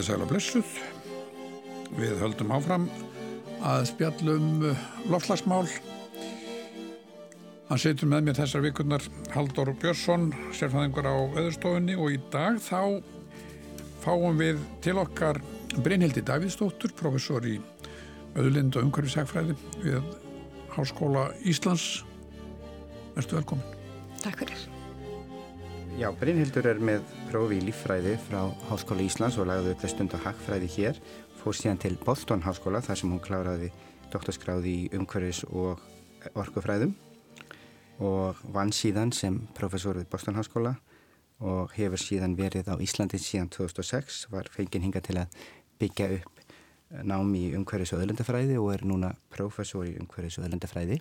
[0.00, 0.68] Komiði sæla blessuð.
[1.98, 2.86] Við höldum áfram
[3.68, 5.66] að spjallum uh, loftlagsmál.
[7.68, 9.04] Hann setur með mér þessar vikurnar
[9.34, 13.04] Haldur Björnsson, sérfæðingur á öðurstofunni og í dag þá
[14.00, 15.42] fáum við til okkar
[15.84, 17.58] Brynhildi Davíðsdóttur, professor í
[18.32, 20.00] öðurlind og umhverfisækfræði við
[20.78, 22.06] Háskóla Íslands.
[23.18, 23.68] Verstu velkomin.
[24.24, 24.64] Takk fyrir.
[26.00, 30.24] Já, Brynhildur er með prófi í líffræði frá Háskóla Íslands og lagði þess stund á
[30.24, 30.96] hagfræði hér.
[31.38, 33.68] Fór síðan til Boston Háskóla þar sem hún kláraði
[34.10, 35.78] doktorskráði í umhverfis og
[36.34, 36.96] orkufræðum
[38.02, 40.74] og vann síðan sem professor við Boston Háskóla
[41.38, 45.40] og hefur síðan verið á Íslandi síðan 2006, var fenginn hinga til að
[45.78, 46.46] byggja upp
[47.06, 50.98] námi í umhverfis og öðlendafræði og er núna professor í umhverfis og öðlendafræði.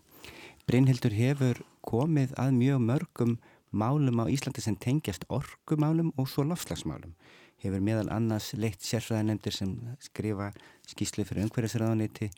[0.70, 3.40] Brynhildur hefur komið að mjög mörgum
[3.72, 7.14] málum á Íslandi sem tengjast orkumálum og svo lofslagsmálum.
[7.60, 10.52] Hefur meðal annars leitt sérfræðanemndir sem skrifa
[10.88, 12.30] skýslu fyrir umhverfisraðaniti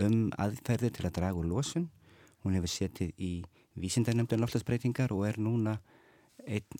[0.00, 1.90] um aðferði til að draga úr losun.
[2.44, 3.32] Hún hefur setið í
[3.80, 5.76] vísindarnemndun lofslagsbreytingar og er núna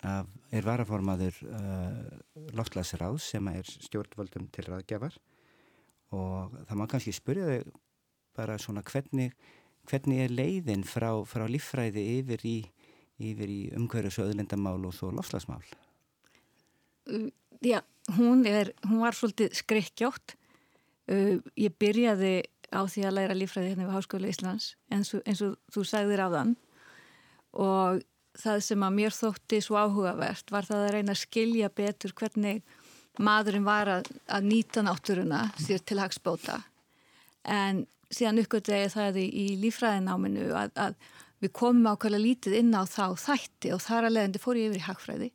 [0.01, 5.17] af, er varaformaður uh, loftslagsráð sem er stjórnvöldum til raðgjafar
[6.17, 7.73] og það má kannski spyrja þig
[8.35, 9.35] bara svona hvernig,
[9.87, 12.57] hvernig er leiðin frá, frá líffræði yfir í
[13.25, 15.63] yfir í umhverjus og öðlendamál og svo lofslagsmál?
[17.09, 17.29] Uh,
[17.63, 17.81] já,
[18.17, 20.35] hún, er, hún var svolítið skrekkjátt.
[21.11, 22.41] Uh, ég byrjaði
[22.71, 26.23] á því að læra lífræði hérna við Háskóla Íslands eins og, eins og þú sagðir
[26.23, 26.53] á þann
[27.59, 28.03] og
[28.39, 32.61] það sem að mér þótti svo áhugavert var það að reyna að skilja betur hvernig
[33.19, 36.61] maðurinn var að, að nýta náttúruna sér til hagsbóta
[37.43, 40.95] en síðan uppgötði það í, í lífræðináminu að, að
[41.41, 44.81] við komum ákveðlega lítið inn á þá þætti og þar að leiðandi fór ég yfir
[44.81, 45.29] í hagfræði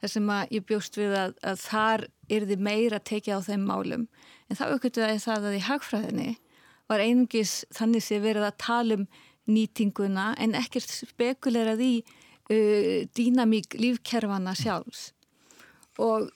[0.00, 4.06] þar sem að ég bjóst við að, að þar yrði meira tekið á þeim málum.
[4.48, 6.30] En þá aukvölduði það að í hagfræðinni
[6.90, 9.06] var einungis þannig sem verið að tala um
[9.50, 15.10] nýtinguna en ekkert spekulerað í uh, dýnamík lífkerfana sjálfs.
[16.00, 16.30] Og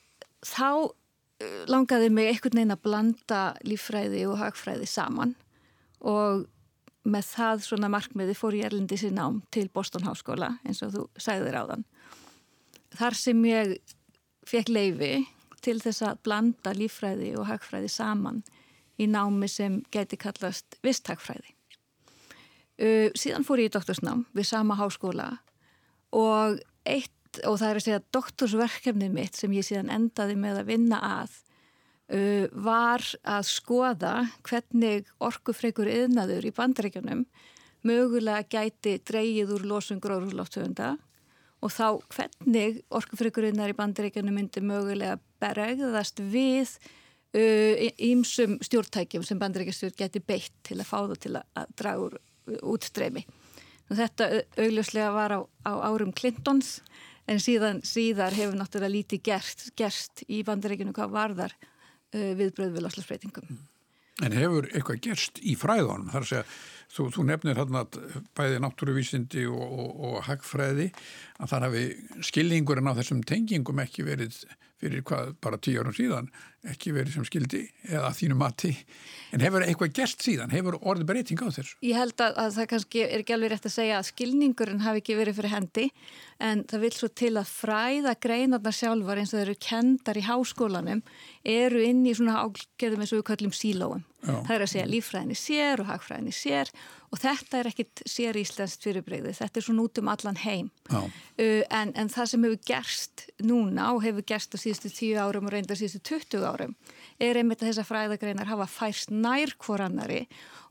[0.45, 0.91] þá
[1.67, 5.33] langaði mig einhvern veginn að blanda líffræði og hagfræði saman.
[6.05, 6.45] Og
[7.05, 11.05] með það svona markmiði fór ég erlindi sér nám til Boston Háskóla eins og þú
[11.21, 11.85] sæðir á þann.
[12.95, 13.75] Þar sem ég
[14.47, 15.13] fekk leifi
[15.65, 18.43] til þess að blanda lífræði og hagfræði saman
[19.01, 21.51] í námi sem geti kallast visthagfræði.
[22.75, 25.29] Uh, síðan fór ég í doktorsnám við sama háskóla
[26.15, 30.71] og eitt, og það er að segja doktorsverkefnið mitt sem ég síðan endaði með að
[30.73, 31.37] vinna að
[32.05, 34.13] var að skoða
[34.45, 37.23] hvernig orkufreikur yðnaður í bandaríkjunum
[37.85, 40.95] mögulega gæti dreyið úr losun gróðurlóftöfunda
[41.65, 46.75] og þá hvernig orkufreikur yðnaður í bandaríkjunum myndi mögulega beregðast við
[47.35, 52.17] ímsum uh, stjórntækjum sem bandaríkjastjórn geti beitt til að fá það til að draga úr
[52.19, 53.25] uh, útstreymi.
[53.89, 54.29] Þetta
[54.61, 56.79] augljóslega var á, á árum Clintons
[57.29, 61.74] en síðan síðar hefur náttúrulega lítið gerst, gerst í bandaríkjunum hvað varðar Uh,
[62.39, 63.57] viðbröð við loslasbreytingum.
[64.23, 66.07] En hefur eitthvað gerst í fræðunum?
[66.11, 66.43] Það er að segja,
[66.95, 67.81] þú, þú nefnir hérna
[68.37, 70.85] bæði náttúruvísindi og, og, og hagfræði
[71.35, 71.83] að það hafi
[72.29, 74.37] skilningurinn á þessum tengingum ekki verið
[74.81, 76.29] fyrir hvað bara tíu árum síðan
[76.69, 78.71] ekki verið sem skildi eða þínu mati
[79.35, 81.77] en hefur eitthvað gert síðan hefur orðið breyting á þessu?
[81.85, 85.03] Ég held að, að það kannski er ekki alveg rétt að segja að skilningurinn hafi
[85.03, 85.85] ekki verið fyrir hendi
[86.43, 90.25] en það vil svo til að fræða greinarnar sjálfar eins og þeir eru kendar í
[90.25, 91.05] háskólanum
[91.55, 94.33] eru inn í svona ágjörðum eins og við kallum sílóum Já.
[94.41, 96.71] Það er að segja lífræðinni sér og hagfræðinni sér
[97.13, 100.71] og þetta er ekkit sér íslenskt fyrirbreyði, þetta er svona út um allan heim.
[100.89, 105.49] Uh, en, en það sem hefur gerst núna og hefur gerst á síðustu 10 árum
[105.49, 106.75] og reyndar síðustu 20 árum
[107.19, 110.21] er einmitt að þessar fræðagreinar hafa færst nær hvorannari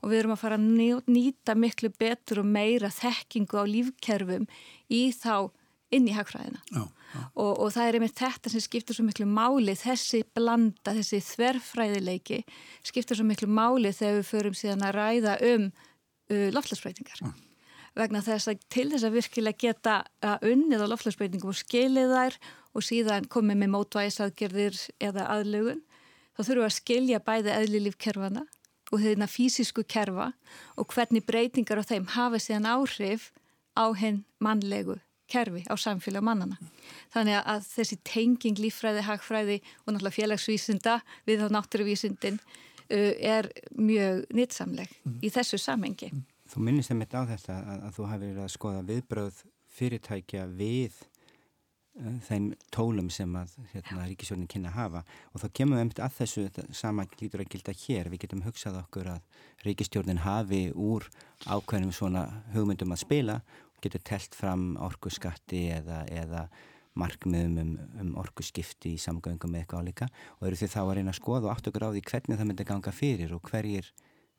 [0.01, 4.47] og við erum að fara að nýta miklu betur og meira þekkingu á lífkerfum
[4.89, 5.51] í þá
[5.93, 7.21] inn í hagfræðina já, já.
[7.37, 12.41] Og, og það er einmitt þetta sem skiptur svo miklu máli þessi blanda, þessi þverfræðileiki
[12.85, 17.21] skiptur svo miklu máli þegar við förum síðan að ræða um uh, loftlagsbreytingar.
[17.95, 22.37] Vegna þess að til þess að virkilega geta að unnið á loftlagsbreytingum og skilið þær
[22.75, 25.81] og síðan komið með mótvægisaðgerðir eða aðlugun
[26.35, 28.45] þá þurfum við að skilja bæði eðlilífkerfana
[28.91, 30.29] og þeirna fysisku kerfa
[30.75, 33.31] og hvernig breytingar á þeim hafa síðan áhrif
[33.75, 34.99] á henn mannlegu
[35.31, 36.59] kerfi á samfélag mannana.
[37.13, 44.25] Þannig að þessi tenging líffræði, hagfræði og náttúrulega félagsvísinda við á náttúruvísindin uh, er mjög
[44.35, 45.19] nýtsamleg mm.
[45.25, 46.11] í þessu samengi.
[46.55, 49.39] Þú minnist það mitt á þetta að, að þú hafi verið að skoða viðbröð
[49.75, 50.93] fyrirtækja við
[51.99, 55.01] uh, þeim tólum sem að hérna, ríkisjórnin kynna að hafa.
[55.33, 56.45] Og þá kemur við að þessu
[56.79, 58.11] sama lítur að gilda hér.
[58.13, 61.09] Við getum hugsað okkur að ríkisjórnin hafi úr
[61.43, 62.23] ákveðnum svona
[62.55, 66.47] hugmyndum að spila og getur telt fram orgu skatti eða, eða
[66.95, 70.11] markmiðum um, um orgu skipti í samgöngum með eitthvað álíka.
[70.39, 72.53] Og eru því þá að reyna að skoða og átt okkur á því hvernig það
[72.53, 73.91] myndi ganga fyrir og hverjir,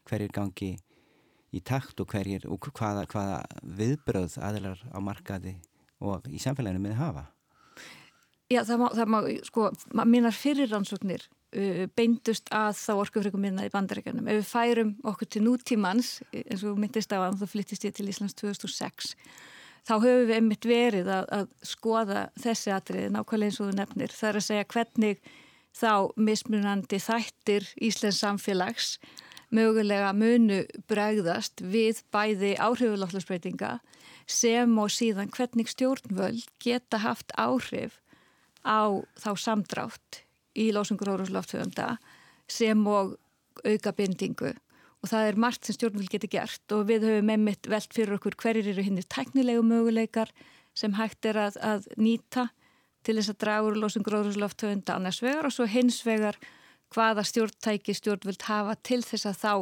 [0.09, 0.75] hverjir gangi
[1.54, 3.40] í takt og, hverjir, og hvaða, hvaða
[3.78, 5.56] viðbröð aðlar á markaði
[6.04, 7.26] og í samfélaginu myndi hafa.
[8.52, 9.69] Já, það má, það má sko,
[10.06, 14.28] mínar fyrirrannsóknir uh, beindust að þá orkufröku minna í bandaríkanum.
[14.31, 18.06] Ef við færum okkur til nútímans, eins og myndist á að þá flyttist ég til
[18.12, 19.16] Íslands 2006,
[19.87, 24.14] þá höfum við einmitt verið að, að skoða þessi atriði nákvæmlega eins og þú nefnir.
[24.14, 25.34] Það er að segja hvernig
[25.76, 25.93] þá
[26.28, 28.96] mismunandi þættir Íslands samfélags
[29.54, 33.78] mögulega munu bregðast við bæði áhrifuláttlöfsbreytinga
[34.26, 38.00] sem og síðan hvernig stjórnvöld geta haft áhrif
[38.66, 40.22] á þá samdrátt
[40.58, 41.96] í lósungur óruslófthugunda
[42.50, 43.14] sem og
[43.64, 44.52] auka bindingu.
[45.04, 48.38] Og það er margt sem stjórnvöld getur gert og við höfum einmitt velt fyrir okkur
[48.43, 50.32] hverjir eru hinnir teknilegu möguleikar
[50.76, 52.48] sem hægt er að, að nýta
[53.06, 56.38] til þess að draga úr lósungur óruslófthugunda annars vegar og svo hins vegar
[56.94, 59.53] hvaða stjórntæki stjórnvöld hafa til þess að þá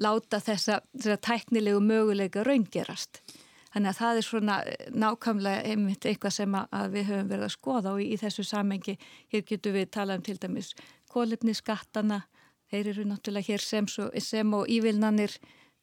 [0.00, 3.22] láta þessa, þessa teknilegu möguleika raungerast.
[3.70, 7.54] Þannig að það er svona eh, nákvæmlega einmitt eitthvað sem að við höfum verið að
[7.54, 8.96] skoða og í, í þessu samengi
[9.30, 10.72] hér getur við talað um til dæmis
[11.10, 12.24] kólefni skattana,
[12.70, 13.86] þeir eru náttúrulega hér sem,
[14.22, 15.36] sem og ívilnanir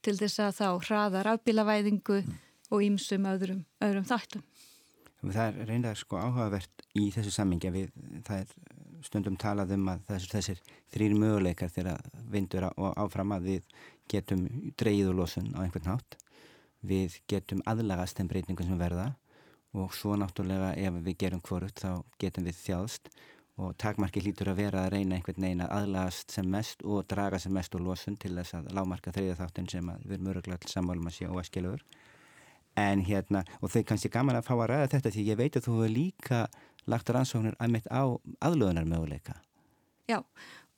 [0.04, 2.36] til þess að þá hraðar afbílavæðingu mm.
[2.72, 4.44] og ímsum öðrum, öðrum þáttum.
[5.24, 7.96] Það er reyndar sko áhugavert í þessu samengi að við,
[8.28, 8.77] það er
[9.08, 10.62] stundum talað um að þessir, þessir
[10.94, 13.78] þrýr möguleikar þegar vindur áfram að við
[14.12, 14.48] getum
[14.80, 16.20] dreyið og losun á einhvern nátt
[16.88, 19.08] við getum aðlagast þeim breytingum sem verða
[19.78, 23.12] og svo náttúrulega ef við gerum hvorut þá getum við þjáðst
[23.58, 27.40] og takmarki hlýtur að vera að reyna einhvern veginn að aðlagast sem mest og draga
[27.42, 31.10] sem mest úr losun til þess að lámarka þriða þáttin sem við erum öruglega sammálum
[31.10, 31.82] að sé óaskilur
[32.78, 35.66] en hérna, og þau kannski gaman að fá að ræða þetta því ég veit að
[35.66, 36.42] þú hefur líka
[36.92, 38.04] lagt rannsóknir að mitt á
[38.44, 39.38] aðlöðunar möguleika
[40.08, 40.22] Já,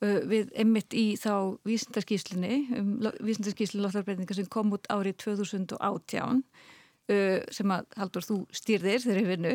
[0.00, 2.92] við emmitt í þá vísindarskíslinni, um,
[3.22, 6.44] vísindarskíslinn loftarbreytinga sem kom út árið 2018
[7.50, 9.54] sem að Haldur þú stýrðir þeirri vinnu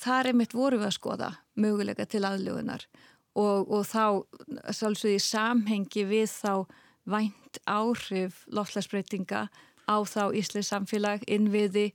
[0.00, 1.30] þar emmitt voru við að skoða
[1.60, 2.86] möguleika til aðlögunar
[3.36, 6.52] og, og þá sálsögði samhengi við þá
[7.06, 9.46] vænt áhrif loftarbreytinga
[9.86, 11.92] á þá Ísleis samfélag innviði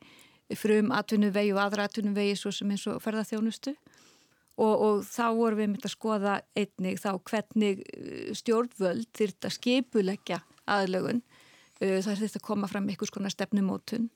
[0.60, 3.74] frum atvinnuvegi og aðra atvinnuvegi svo sem eins og ferðarþjónustu
[4.62, 9.56] og, og þá vorum við myndið að skoða einnig þá hvernig uh, stjórnvöld þurft að
[9.58, 11.24] skipuleggja aðlögun.
[11.82, 14.12] Það er þetta að koma fram einhvers konar stefnumótun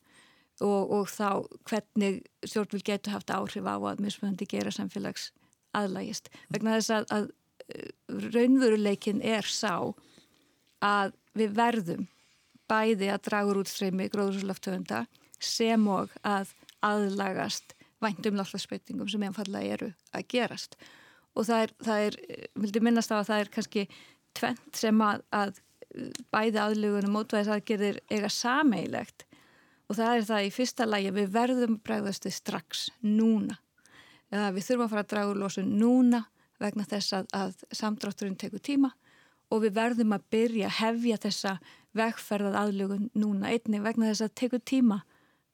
[0.61, 1.29] og, og þá
[1.65, 5.31] hvernig stjórnvöld getur haft áhrif á að mismunandi gera samfélags
[5.75, 7.89] aðlægist vegna þess að, að uh,
[8.35, 9.73] raunveruleikin er sá
[10.85, 12.05] að við verðum
[12.69, 15.05] bæði að dragur útstreymi gróðurslöftöfunda
[15.43, 16.53] sem og að
[16.85, 20.75] aðlagast væntum náttúrulega sem einfallega eru að gerast.
[21.35, 22.17] Og það er, það er
[22.63, 23.85] vildi minnast á að það er kannski
[24.35, 25.61] tvent sem að, að
[26.33, 29.25] bæði aðlugunum mótvæðisaðgerðir eiga sameilegt
[29.85, 33.59] og það er það í fyrsta lægi við verðum bregðastu strax núna.
[34.33, 36.21] Eða við þurfum að fara að draga úr losun núna
[36.59, 38.91] vegna þess að, að samdrátturinn tekur tíma.
[39.53, 41.51] Og við verðum að byrja að hefja þessa
[41.95, 45.03] vegferðað aðlugun núna einni vegna þess að tekur tíma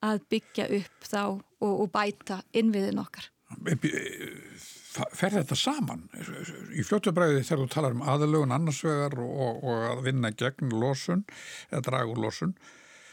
[0.05, 3.29] að byggja upp þá og, og bæta innviðin okkar.
[5.15, 6.05] Fer þetta saman?
[6.75, 11.25] Í fljóttabræði þegar þú talar um aðalögun annarsvegar og, og að vinna gegn losun
[11.69, 12.55] eða dragur losun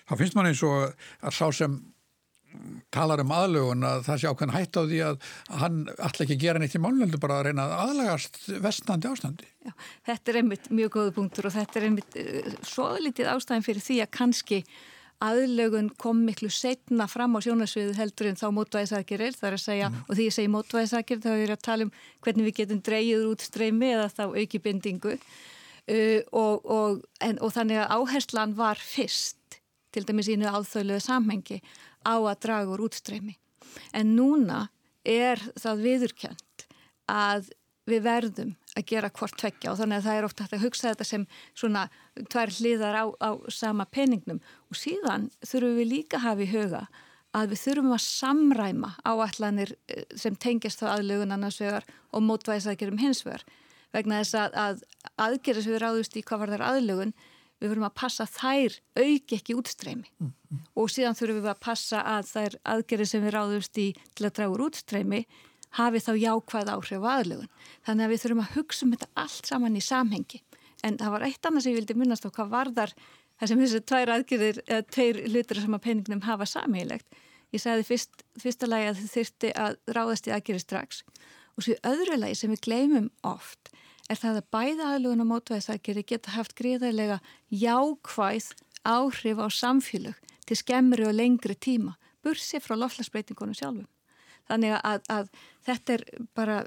[0.08, 0.90] þá finnst mann eins og
[1.20, 1.78] að sá sem
[2.94, 5.16] talar um aðlögun að það sé ákveðin hætt á því að
[5.60, 9.48] hann ætla ekki að gera neitt í málnöldu bara að reyna að aðlagast vestnandi ástandi.
[9.66, 9.72] Já,
[10.08, 13.84] þetta er einmitt mjög góðu punktur og þetta er einmitt uh, svo litið ástæðin fyrir
[13.84, 14.62] því að kannski
[15.24, 19.90] aðlögun kom miklu setna fram á sjónasviðu heldur en þá mótvæðisakir það er að segja,
[19.90, 20.04] mm.
[20.06, 21.92] og því ég segi mótvæðisakir þá er ég að tala um
[22.24, 27.54] hvernig við getum dreyið út streymi eða þá auki bindingu uh, og, og, en, og
[27.56, 29.58] þannig að áherslan var fyrst
[29.94, 31.60] til dæmis ínu áþauðlega samhengi
[32.06, 33.34] á að draga úr útstreymi
[33.96, 34.68] en núna
[35.08, 36.68] er það viðurkjönd
[37.10, 37.50] að
[37.88, 41.06] við verðum að gera hvort tveggja og þannig að það er ofta að hugsa þetta
[41.08, 41.26] sem
[41.58, 41.84] svona
[42.32, 44.40] tvær hliðar á, á sama peningnum.
[44.70, 46.82] Og síðan þurfum við líka að hafa í huga
[47.36, 52.68] að við þurfum að samræma áallanir eh, sem tengjast þá aðlugun annars vegar og mótvæðis
[52.70, 53.44] aðgerum hins vegar.
[53.92, 57.14] Vegna þess að, að aðgerða sem við ráðust í hvað var þar aðlugun
[57.58, 60.10] við verum að passa þær auki ekki útstreymi.
[60.22, 60.64] Mm, mm.
[60.78, 64.34] og síðan þurfum við að passa að þær aðgerið sem við ráðumst í til að
[64.38, 65.22] draga úr útstreymi
[65.76, 67.50] hafi þá jákvæð áhrif og aðlugun.
[67.86, 70.42] Þannig að við þurfum að hugsa um þetta allt saman í samhengi.
[70.86, 72.94] En það var eitt annað sem ég vildi minnast á hvað varðar
[73.38, 77.20] það sem þessi tvær aðgerðir, eða tveir hlutur sem að peningnum hafa samílegt.
[77.54, 81.02] Ég sagði fyrst, fyrsta lagi að þið þurfti að ráðast í aðgerði strax
[81.58, 83.70] og svo öðru lagi sem við gleymum oft
[84.08, 87.18] er það að bæða aðlugun og mótvæðisageri geta haft gríðarlega
[87.52, 88.50] jákvæð
[88.88, 93.88] áhrif á samfélög til skemmri og lengri tíma, bursi frá loflagsbreytingunum sjálfum.
[94.48, 95.30] Þannig að, að
[95.68, 96.04] þetta er
[96.36, 96.58] bara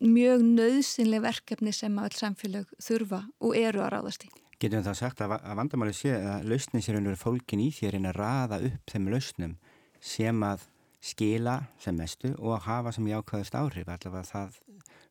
[0.00, 4.32] mjög nöðsynlega verkefni sem all samfélag þurfa og eru að ráðast í.
[4.62, 7.98] Getum við þá sagt að, að vandamáli sé að lausnin sér einhverju fólkin í þér
[7.98, 9.56] en að raða upp þeim lausnum
[10.02, 10.68] sem að
[11.02, 14.60] skila sem mestu og að hafa sem jákvæðust áhrif allavega það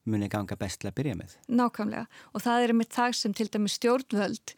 [0.08, 1.34] muni ganga best til að byrja með.
[1.52, 4.56] Nákvæmlega og það er með það sem til dæmi stjórnvöld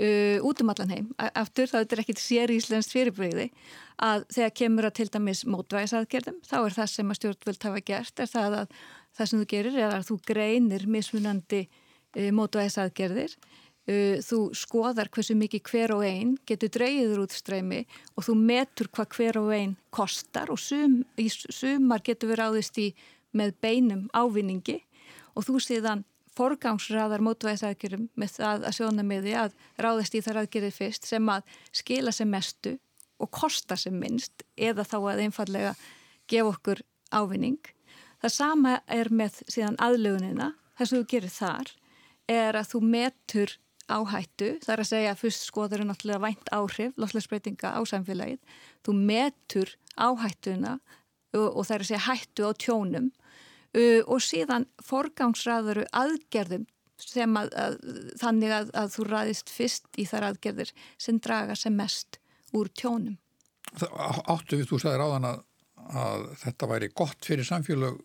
[0.00, 3.48] uh, út um allan heim, aftur það er ekki sér íslenskt fyrirbreyði
[4.02, 8.22] að þegar kemur að til dæmis mótvægisaðgerðum þá er það sem að stjórnvöld hafa gert
[8.22, 8.76] er það að
[9.12, 15.36] það sem þú gerir er að þú greinir mismunandi uh, mótvægisaðgerðir uh, þú skoðar hversu
[15.38, 17.82] mikið hver og einn getur dreyður út streymi
[18.16, 22.80] og þú metur hvað hver og einn kostar og sum, í sumar getur við ráðist
[22.80, 22.92] í
[23.36, 24.80] með beinum ávinningi
[25.32, 26.02] og þú síðan
[26.36, 31.28] forgangsraðar mótvæðisækjurum með það að sjóna með því að ráðast í þar aðgerið fyrst sem
[31.32, 32.76] að skila sem mestu
[33.22, 35.74] og kosta sem minnst eða þá að einfallega
[36.30, 37.60] gefa okkur ávinning.
[38.22, 41.72] Það sama er með síðan aðlögunina, það sem þú gerir þar
[42.32, 43.54] er að þú metur
[43.92, 48.38] áhættu, það er að segja að fyrst skoður er náttúrulega vænt áhrif, loslegsbreytinga á samfélagið,
[48.86, 50.78] þú metur áhættuna
[51.36, 53.10] og, og það er að segja hættu á tjónum
[53.76, 56.66] uh, og síðan forgangsraðuru aðgerðum
[57.02, 57.78] sem að, að
[58.20, 62.20] þannig að, að þú ræðist fyrst í þar aðgerðir sem draga sem mest
[62.54, 63.16] úr tjónum.
[63.72, 65.44] Það áttu við, þú sagði ráðan að,
[66.04, 67.98] að þetta væri gott fyrir samfélag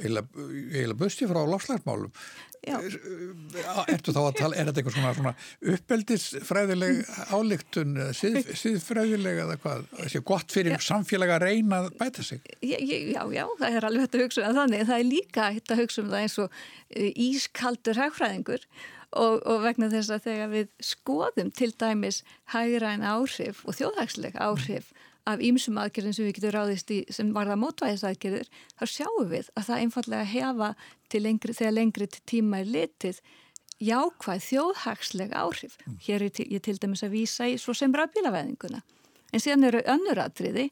[0.00, 2.10] eiginlega busti frá lofslagsmálum
[2.64, 5.32] ertu þá að tala er þetta eitthvað svona, svona
[5.74, 7.00] uppeldisfræðileg
[7.34, 9.86] álíktun síð, síðfræðileg eða hvað?
[9.92, 10.80] Það sé gott fyrir já.
[10.88, 12.42] samfélag að reyna að bæta sig?
[12.64, 15.76] Já, já, já, það er alveg þetta að hugsa um þannig, það er líka þetta
[15.76, 16.58] að hugsa um það eins og
[16.88, 18.68] e, ískaldur hægfræðingur
[19.14, 22.22] og, og vegna þess að þegar við skoðum til dæmis
[22.54, 24.94] hægræn áhrif og þjóðhagsleg áhrif
[25.28, 29.68] af ýmsum aðgerðin sem við getum ráðist í sem varða mótvæðisaðgerðir, þá sjáum við að
[29.70, 30.74] það einfallega hefa
[31.14, 33.20] lengri, þegar lengri tíma er litið
[33.84, 35.78] jákvæð þjóðhagslega áhrif.
[35.84, 35.96] Mm.
[36.06, 38.82] Hér er ég til dæmis að vísa í svo sem rafbílaveðinguna.
[39.34, 40.68] En síðan eru önnur aðriði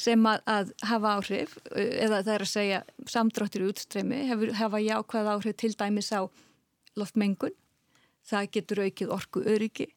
[0.00, 4.22] sem að, að hafa áhrif, eða það er að segja samdráttir útstreymi,
[4.58, 6.26] hafa jákvæð áhrif til dæmis á
[6.98, 7.54] loftmengun,
[8.26, 9.88] það getur aukið orku öryggi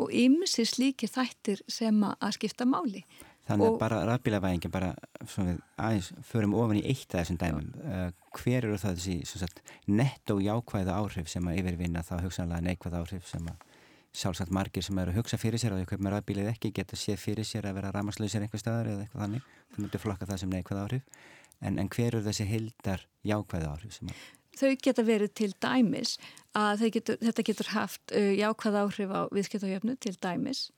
[0.00, 3.04] og ymsi slíki þættir sem að skipta máli.
[3.44, 4.94] Þannig að bara rafbílavæðingin, bara
[5.36, 7.66] við aðeins förum ofan í eitt af þessum dæmum.
[7.84, 8.06] Uh,
[8.38, 9.48] hver eru það þessi
[9.92, 13.66] netto jákvæða áhrif sem að yfirvinna þá hugsanlega neikvæða áhrif sem að
[14.14, 17.18] sjálfsagt margir sem eru að hugsa fyrir sér og eitthvað með rafbílið ekki geta séð
[17.20, 19.50] fyrir sér að vera ramaslausir einhver staðar eða eitthvað þannig.
[19.74, 21.20] Það myndir flokka það sem neikvæða áhrif.
[21.60, 24.24] En, en hver eru þessi heildar jákvæða áhrif sem að
[24.54, 26.12] Þau geta verið til dæmis
[26.54, 30.68] að getur, þetta getur haft uh, jákvæða áhrif á viðskiptajöfnu til dæmis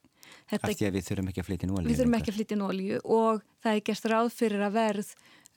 [0.50, 1.88] Þetta, Af því að við þurfum ekki að flytja nólju.
[1.88, 5.10] Við þurfum ekki að flytja nólju og það er gerst ráð fyrir að verð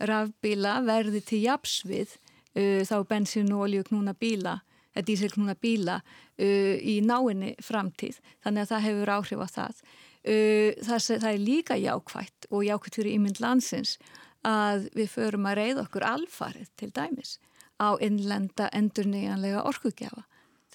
[0.09, 4.59] rafbíla verði til japsvið uh, þá bensin olju knúna bíla,
[4.95, 8.21] eða dísil knúna bíla uh, í náinni framtíð.
[8.45, 9.83] Þannig að það hefur áhrif á það.
[10.19, 13.97] Uh, það, það er líka jákvægt og jákvægt fyrir ímynd landsins
[14.47, 17.38] að við förum að reyða okkur alfarið til dæmis
[17.79, 20.25] á innlenda endurníjanlega orkugjafa.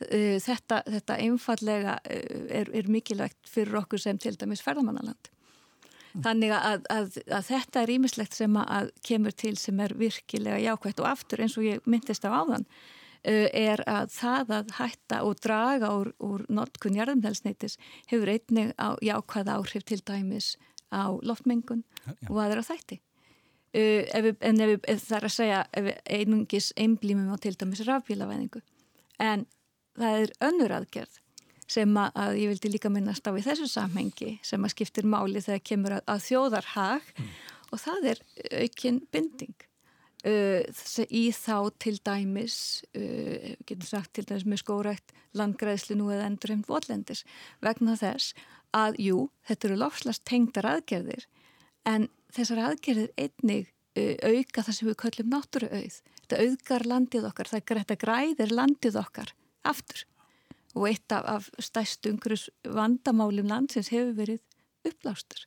[0.02, 5.30] Eh, þetta, þetta einfallega eh, er, er mikilvægt fyrir okkur sem til dæmis ferðamannaland.
[6.24, 11.02] Þannig að, að, að þetta er ímislegt sem að kemur til sem er virkilega jákvægt
[11.02, 12.66] og aftur eins og ég myndist á áðan
[13.22, 17.78] eh, er að það að hætta og draga úr, úr notkun jarðumhelsneitis
[18.10, 20.54] hefur einnig á jákvæða áhrif til dæmis
[20.94, 22.14] á loftmengun ja.
[22.30, 23.00] og aðra þætti.
[23.74, 25.64] Ef við, en ef, við, ef það er að segja
[26.06, 28.62] einungis einblímum á til dæmis rafbílavæðingu
[29.22, 29.46] en
[29.98, 31.20] það er önnur aðgerð
[31.70, 35.42] sem að, að ég vildi líka minnast á í þessu samhengi sem að skiptir máli
[35.42, 37.30] þegar kemur að, að þjóðarhag mm.
[37.70, 38.24] og það er
[38.60, 39.68] aukinn binding
[40.28, 42.56] uh, í þá til dæmis
[42.92, 47.24] uh, getum sagt til dæmis með skórætt landgræðslu nú eða endurheimt votlendis
[47.64, 48.34] vegna þess
[48.74, 51.28] að jú, þetta eru lofslast tengdar aðgerðir
[51.88, 57.50] en þessar aðgerðir einnig uh, auka það sem við köllum náttúruauð þetta auðgar landið okkar,
[57.54, 59.32] það græðir landið okkar
[59.64, 60.04] aftur.
[60.75, 64.40] Og eitt af, af stæst umhverjus vandamálum landsins hefur verið
[64.85, 65.44] upplástur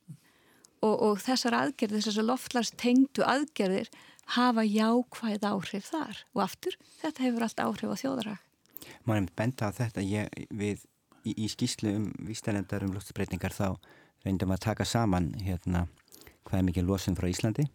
[0.85, 3.89] og, og þessar aðgerðir, þessar loftlast tengdu aðgerðir
[4.37, 6.21] hafa jákvæð áhrif þar.
[6.35, 8.43] Og aftur þetta hefur allt áhrif á þjóðarhag.
[9.07, 10.03] Má ég benda á þetta?
[10.03, 10.83] Ég, við,
[11.23, 13.77] í, í skýslu um vístalendar um loftsbreytingar þá
[14.25, 15.85] reyndum að taka saman hérna
[16.47, 17.67] hvað er mikið losun frá Íslandi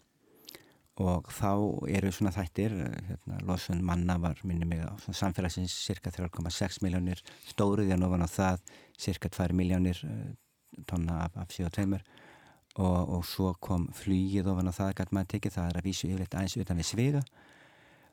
[1.01, 1.53] og þá
[1.89, 8.05] eru svona þættir hérna, losun manna var minni mig á samfélagsins cirka 3,6 miljónir stóruðjan
[8.05, 8.61] ofan á það
[9.01, 10.35] cirka 2 miljónir uh,
[10.87, 11.97] tonna af, af CO2
[12.77, 16.11] og, og svo kom flýið ofan á það gæt maður tekið, það er að vísu
[16.11, 17.25] yfirleitt aðeins utan við svega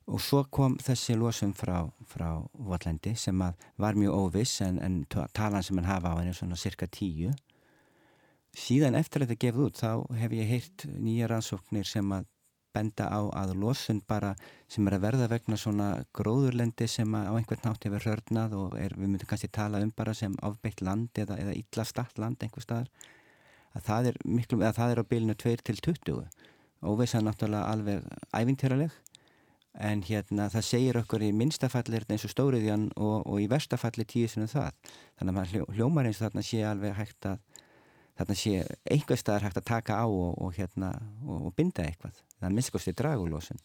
[0.09, 3.43] og svo kom þessi losun frá, frá Votlendi sem
[3.77, 7.35] var mjög óviss en, en talan sem hann hafa á henni er svona cirka 10
[8.55, 9.91] síðan eftir að þetta gefið út þá
[10.23, 12.27] hef ég heyrt nýja rannsóknir sem að
[12.73, 14.33] benda á að losun bara
[14.69, 18.95] sem er að verða vegna svona gróðurlendi sem á einhvern nátt hefur hörnað og er,
[18.97, 22.65] við myndum kannski tala um bara sem ábyggt land eða, eða illa statt land einhver
[22.65, 22.89] staðar
[23.77, 26.23] að það er, miklu, að það er á bylnu 2 til 20
[26.89, 28.93] óvisa náttúrulega alveg æfintýraleg
[29.79, 34.27] en hérna það segir okkur í minnstafallir eins og stóriðjan og, og í verstafalli tíu
[34.27, 34.73] sem það.
[35.19, 37.58] Þannig að hljómar eins og þarna sé alveg hægt að
[38.19, 38.59] þarna sé
[38.91, 40.91] einhver staðar hægt að taka á og, og, hérna,
[41.23, 42.19] og, og binda eitthvað.
[42.39, 43.59] Það minnskosti dragulósun.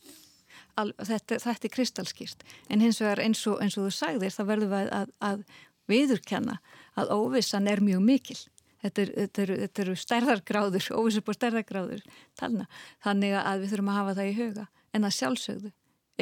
[0.74, 2.42] Þetta, þetta er kristalskýrst.
[2.70, 5.46] En hins vegar eins og, eins þú sagðir það verður við að, að
[5.90, 6.58] viðurkenna
[6.98, 8.40] að óvissan er mjög mikil.
[8.84, 9.12] Þetta, er,
[9.44, 12.02] eru, þetta eru stærðargráður, óvissu på stærðargráður
[12.38, 12.66] talna.
[13.04, 14.66] Þannig að við þurfum að hafa það í huga.
[14.94, 15.72] En að sjálfsögðu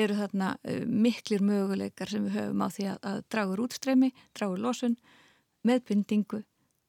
[0.02, 4.62] eru þarna uh, miklir möguleikar sem við höfum á því að, að dragur útstreymi, dragur
[4.62, 4.96] losun,
[5.68, 6.40] meðbindingu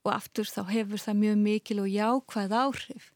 [0.03, 3.11] og aftur þá hefur það mjög mikil og jákvæð áhrif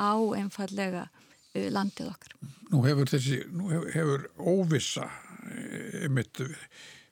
[0.00, 2.36] á einfallega uh, landið okkar.
[2.70, 5.08] Nú hefur þessi, nú hefur, óvissa
[5.50, 6.38] eh, einmitt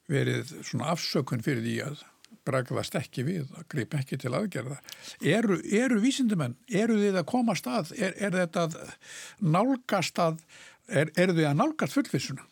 [0.08, 2.04] verið svona afsökun fyrir því að
[2.48, 4.78] bragðast ekki við, að greipa ekki til aðgerða.
[5.20, 8.78] Eru, eru vísindumenn, eru þið að koma stað, er, er þetta að
[9.44, 10.38] nálgast að,
[10.86, 12.46] er, eru þið að nálgast fullvissuna?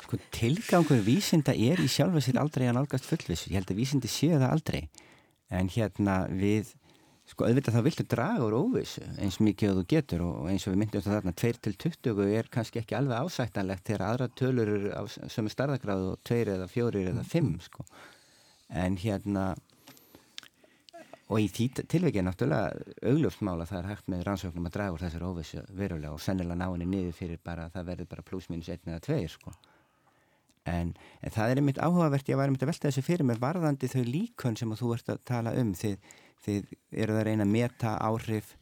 [0.00, 4.10] Sko tilgangur vísinda er í sjálfa sér aldrei að nálgast fullvissu, ég held að vísindi
[4.10, 4.82] séu það aldrei
[5.50, 6.74] en hérna við
[7.30, 10.74] sko auðvitað þá viltu draga úr óvissu eins mikið og þú getur og eins og
[10.74, 15.52] við myndum þarna 2-20 er kannski ekki alveg ásættanlegt þegar aðra tölur eru á sömu
[15.52, 17.86] starðagráðu og 2 eða 4 eða 5 sko.
[18.82, 19.44] En hérna
[21.30, 25.26] og í því tilvekið náttúrulega augljóftmála það er hægt með rannsóknum að draga úr þessar
[25.28, 28.72] óvissu verulega og sennilega ná henni niður fyrir bara að það verður bara pluss mínus
[28.74, 29.54] 1 eða 2 sko
[30.68, 30.92] En,
[31.24, 34.02] en það er einmitt áhugavert, ég var einmitt að velta þessu fyrir mér varðandi þau
[34.04, 35.72] líkun sem þú ert að tala um.
[35.78, 35.96] Þið,
[36.44, 38.54] þið eru það að reyna að meta áhrif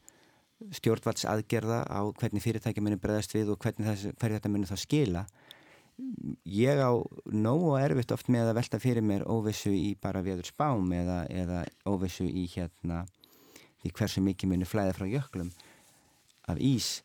[0.79, 3.87] stjórnvaldsaðgerða á hvernig fyrirtæki muni bregðast við og hvernig
[4.19, 5.25] hvernig þetta muni þá skila.
[6.47, 6.95] Ég á
[7.35, 11.25] nóg og erfitt oft með að velta fyrir mér óvissu í bara viður spám eða,
[11.27, 13.05] eða óvissu í hérna
[13.83, 15.51] því hversu mikið muni flæða frá jöklum
[16.51, 17.01] af ís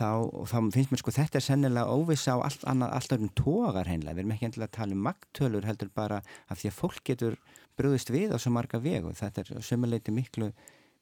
[0.00, 0.08] þá,
[0.48, 4.16] þá finnst mér sko þetta er sennilega óvisa á allt annað, alltaf um tógar hennilega,
[4.16, 7.40] við erum ekki endilega að tala um magtölur heldur bara af því að fólk getur
[7.78, 10.50] bröðist við á svo marga vegu, þetta er sömuleiti miklu,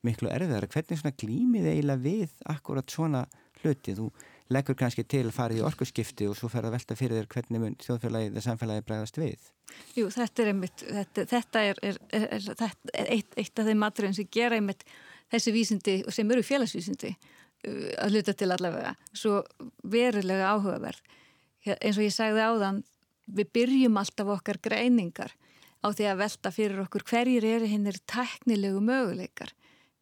[0.07, 3.25] miklu erfiðar hvernig svona glýmið eiginlega við akkurat svona
[3.63, 4.11] hluti, þú
[4.55, 7.63] leggur kannski til að fara í orkusskipti og svo fer að velta fyrir þér hvernig
[7.63, 9.49] mun þjóðfélagið eða samfélagið bregðast við.
[9.99, 14.17] Jú, þetta er einmitt þetta, þetta er, er, er, er eitt, eitt af þeim maturinn
[14.17, 14.87] sem gera einmitt
[15.33, 17.13] þessi vísindi sem eru félagsvísindi
[17.67, 19.43] að hluta til allavega svo
[19.83, 21.01] verulega áhugaverð.
[21.75, 22.83] Eins og ég sagði áðan
[23.27, 25.35] við byrjum alltaf okkar greiningar
[25.85, 29.53] á því að velta fyrir okkur hverjir eru hinnir teknilegu möguleikar.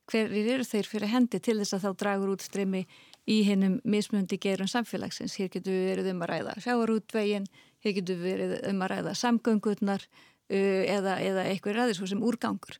[0.07, 2.85] Hverjir eru þeir fyrir hendi til þess að þá dragur útstreymi
[3.27, 5.35] í hinnum mismundi gerum samfélagsins?
[5.40, 7.49] Hér getur við verið um að ræða sjáarútvegin
[7.83, 12.79] hér getur við verið um að ræða samgöngurnar uh, eða, eða eitthvað ræðis sem úrgangur.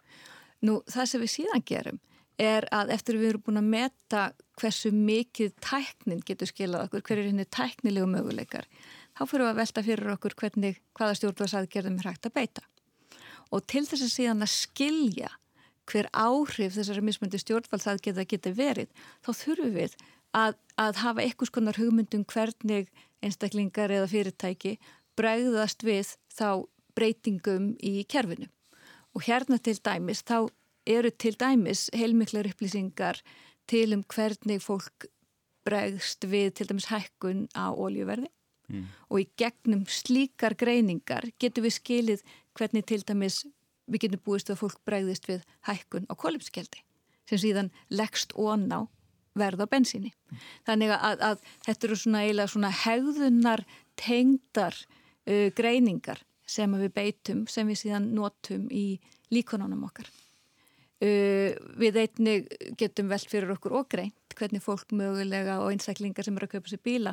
[0.63, 2.01] Nú það sem við síðan gerum
[2.41, 4.23] er að eftir við erum búin að meta
[4.61, 8.69] hversu mikið tæknin getur skilað okkur, hver er henni tæknilegu möguleikar,
[9.17, 12.65] þá fyrir við að velta fyrir okkur hvernig, hvaða stjórnvarsaðgerðum er hægt að beita.
[13.55, 15.33] Og til þess að síðan að skilja
[15.87, 18.91] hver áhrif þessari mismundi stjórnvalsaðgerða getur verið,
[19.23, 19.97] þá þurfum við
[20.37, 22.91] að, að hafa eitthvað skonar hugmyndum hvernig
[23.25, 24.77] einstaklingar eða fyrirtæki
[25.17, 28.49] bregðast við þá breytingum í kerfinu.
[29.17, 30.49] Og hérna til dæmis þá
[30.87, 33.21] eru til dæmis heilmiklar upplýsingar
[33.67, 35.09] til um hvernig fólk
[35.67, 38.31] bregst við til dæmis hækkun á óljuverði
[38.71, 38.85] mm.
[39.11, 43.43] og í gegnum slíkar greiningar getur við skilið hvernig til dæmis
[43.87, 46.83] við getum búist að fólk bregðist við hækkun á kólipskeldi
[47.27, 48.87] sem síðan leggst ón á
[49.37, 50.13] verð á bensíni.
[50.31, 50.45] Mm.
[50.69, 53.65] Þannig að, að þetta eru svona eiginlega svona hegðunar
[54.01, 59.01] tengdar uh, greiningar sem við beitum sem við síðan notum í
[59.35, 60.09] líkonunum okkar.
[60.97, 62.47] Uh, við einnig
[62.81, 66.73] getum velt fyrir okkur og greint hvernig fólk mögulega og einsæklingar sem eru að kaupa
[66.73, 67.13] sér bíla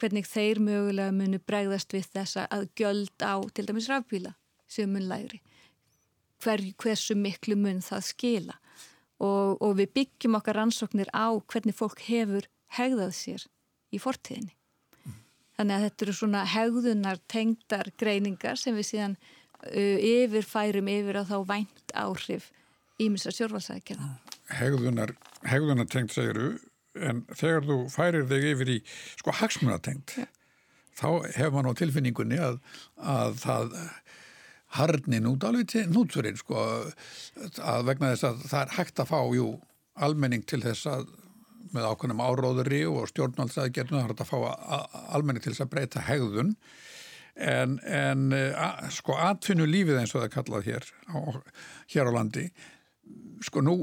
[0.00, 4.34] hvernig þeir mögulega munu bregðast við þessa að gjöld á til dæmis rafbíla
[4.68, 5.40] sem mun lægri.
[6.42, 8.58] Hver, hversu miklu mun það skila?
[9.16, 12.44] Og, og við byggjum okkar rannsóknir á hvernig fólk hefur
[12.76, 13.46] hegðað sér
[13.94, 14.52] í fortíðinni.
[15.56, 21.32] Þannig að þetta eru svona hegðunar tengdar greiningar sem við síðan uh, yfirfærum yfir að
[21.32, 22.50] þá vænt áhrif
[23.02, 24.14] ímins að sjórfalsækjana
[24.56, 25.12] Hegðunar,
[25.48, 26.54] hegðunar tengt segiru
[26.96, 28.78] en þegar þú færir þig yfir í
[29.18, 30.26] sko hagsmunatengt ja.
[30.96, 32.60] þá hefur maður á tilfinningunni að,
[32.96, 33.76] að það
[34.76, 36.64] harnin út alveg til nútsurinn sko
[37.62, 39.46] að vegna þess að það er hægt að fá jú
[40.06, 41.06] almenning til þess að
[41.74, 44.38] með ákveðnum áróðuri og stjórnvaldsaðgerðinu það er hægt að fá
[45.16, 46.54] almenning til þess að breyta hegðun
[47.36, 51.18] en, en a, sko atfinnu lífið eins og það er kallað hér á,
[51.92, 52.46] hér á landi
[53.44, 53.76] sko nú,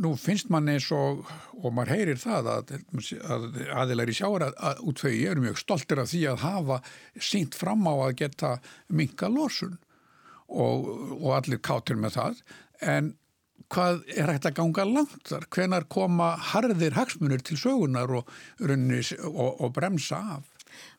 [0.00, 1.24] nú finnst mann eins og
[1.60, 2.74] og maður heyrir það að,
[3.20, 3.46] að
[3.82, 4.50] aðilar í sjára
[4.86, 6.80] útfegi eru mjög stoltir af því að hafa
[7.20, 8.52] sínt fram á að geta
[8.88, 9.76] minka losun
[10.48, 10.88] og,
[11.20, 12.42] og allir kátir með það
[12.94, 13.14] en
[13.70, 15.46] hvað er hægt að ganga langt þar?
[15.52, 18.30] Hvenar koma harðir hagsmunir til sögunar og,
[18.64, 20.48] og, og bremsa af?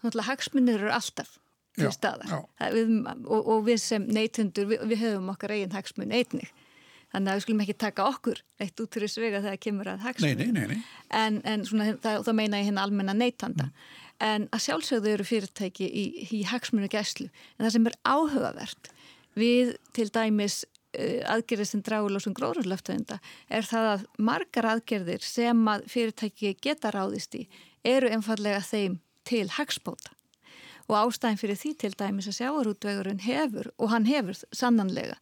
[0.04, 1.38] Náttúrulega hagsmunir eru alltaf
[1.80, 2.46] til staðar
[3.32, 6.52] og við sem neytundur, við, við höfum okkar eigin hagsmun einnig
[7.12, 10.54] Þannig að við skulum ekki taka okkur eitt út fyrir svega þegar kemur að hagsmunum.
[10.54, 10.84] Nei, nei, nei.
[11.12, 13.68] En, en svona, það, það meina ég hérna almenna neytanda.
[13.68, 13.98] Mm.
[14.22, 16.04] En að sjálfsögðu eru fyrirtæki í,
[16.38, 17.28] í hagsmunu gæslu.
[17.58, 18.92] En það sem er áhugavert
[19.40, 23.20] við til dæmis uh, aðgerðir sem dráðlósum gróðurlöftöfunda
[23.50, 27.46] er það að margar aðgerðir sem að fyrirtæki geta ráðist í
[27.88, 30.14] eru einfallega þeim til hagspóta.
[30.90, 35.16] Og ástæðin fyrir því til dæmis að sjáarútvegurinn hefur, og hann hefur sannanlega,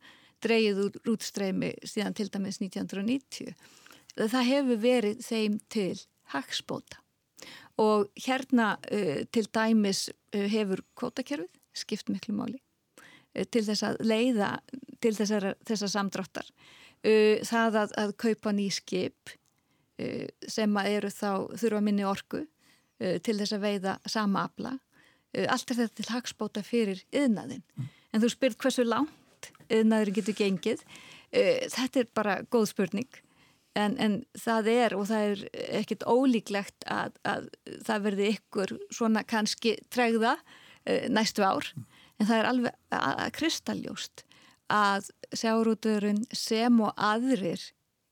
[0.43, 3.53] dreyið úr útstreymi síðan til dæmis 1990
[4.19, 5.95] það hefur verið þeim til
[6.33, 6.99] hagspóta
[7.79, 14.01] og hérna uh, til dæmis uh, hefur kvotakerfið skipt miklu máli uh, til þess að
[14.03, 14.57] leiða
[15.03, 16.49] til þessar, þessar samdráttar.
[16.99, 23.17] Uh, það að, að kaupa ný skip uh, sem eru þá þurfa minni orku uh,
[23.23, 24.75] til þess að veiða sama afla.
[25.29, 27.89] Allt er þetta til hagspóta fyrir yðnaðinn mm.
[28.17, 29.13] en þú spyrt hversu langt
[29.69, 30.85] yðnaður getur gengið.
[31.31, 33.09] Eh, þetta er bara góð spurning.
[33.77, 35.43] En, en það er og það er
[35.79, 37.45] ekkit ólíklegt að, að
[37.85, 40.35] það verði ykkur svona kannski tregða
[40.89, 41.69] eh, næstu ár.
[42.19, 44.25] En það er alveg að kristalljóst
[44.69, 47.61] að sjárúturinn sem og aðrir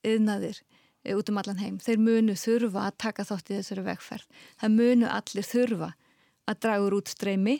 [0.07, 0.61] yðnaðir
[1.03, 4.27] eh, út um allan heim, þeir munu þurfa að taka þátt í þessari vegferð.
[4.61, 5.91] Það munu allir þurfa
[6.47, 7.57] að draga úr út streymi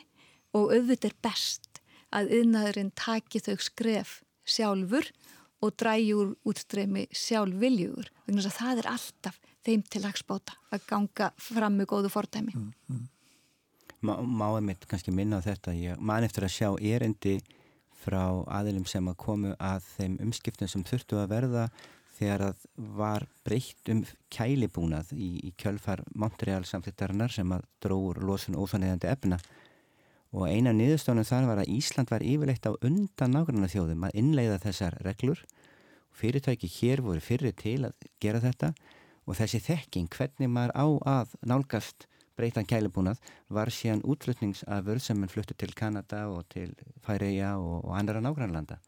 [0.56, 1.67] og auðvitað er best
[2.14, 4.14] að yðnaðurinn taki þau skref
[4.48, 5.10] sjálfur
[5.64, 8.10] og drægi úr útstreymi sjálfviljugur.
[8.28, 12.54] Það er alltaf þeim til lagspáta að ganga fram með góðu fordæmi.
[12.54, 13.06] Mm, mm.
[14.06, 15.74] Má, má ég mitt kannski minna á þetta.
[15.74, 17.38] Ég man eftir að sjá erendi
[17.98, 21.64] frá aðilum sem að komu að þeim umskiptum sem þurftu að verða
[22.18, 22.66] þegar að
[22.98, 29.38] var breytt um kælibúnað í, í kjölfar Montreal samþittarinnar sem að dróður losun ósanniðandi efna
[30.32, 34.60] og eina niðurstónum þar var að Ísland var yfirleitt á undan nákvæmlega þjóðum að innleiða
[34.66, 35.40] þessar reglur.
[36.12, 38.72] Fyrirtæki hér voru fyrir til að gera þetta.
[39.28, 40.86] Og þessi þekking hvernig maður á
[41.16, 43.18] að nálgast breytan kælubúnað
[43.52, 48.78] var síðan útflutningsafur sem mann fluttu til Kanada og til Færeia og, og andra nákvæmlanda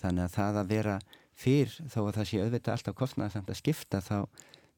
[0.00, 0.98] þannig að það að vera
[1.44, 4.18] fyrr þó að það sé auðvitað alltaf kostnað samt að skipta þá,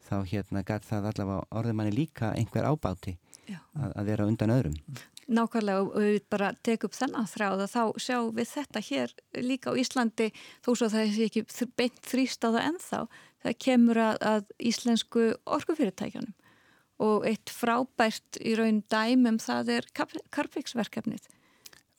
[0.08, 3.16] þá hérna gæt það allavega orðið manni líka einhver ábáti
[3.50, 4.80] að, að vera undan öðrum
[5.26, 9.78] Nákvæmlega og við bara tekum þennan þráð að þá sjáum við þetta hér líka á
[9.82, 10.28] Íslandi
[10.62, 11.42] þó svo það er ekki
[11.74, 13.00] beint þrýst á það ennþá
[13.42, 15.24] það kemur að, að íslensku
[15.56, 16.34] orkufyrirtækjanum
[17.02, 21.26] og eitt frábært í raun dæmum það er Karpvíksverkefnið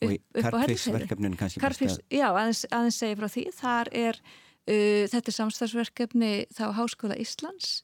[0.05, 3.43] og Karpvíksverkefnin kannski Karpvíks, Já, aðeins, aðeins segja frá því.
[3.57, 7.81] Þar er uh, þetta er samstagsverkefni þá Háskóla Íslands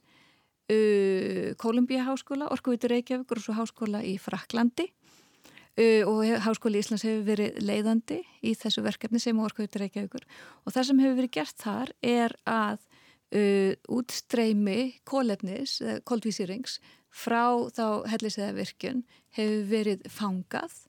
[0.72, 4.90] uh, Kolumbíja Háskóla, Orkuvítur Reykjavík og svo Háskóla í Fraklandi
[6.06, 10.26] og Háskóli Íslands hefur verið leiðandi í þessu verkefni sem orkautur Reykjavíkur.
[10.68, 12.84] Og það sem hefur verið gert þar er að
[13.34, 16.80] uh, útstreymi kólefnis, kólvísýrings
[17.14, 19.04] frá þá helliseða virkun
[19.38, 20.80] hefur verið fangað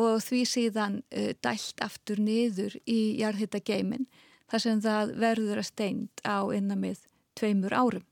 [0.00, 4.08] og því síðan uh, dælt aftur niður í jarðhitta geimin
[4.52, 7.04] þar sem það verður að steint á innamið
[7.38, 8.08] tveimur árum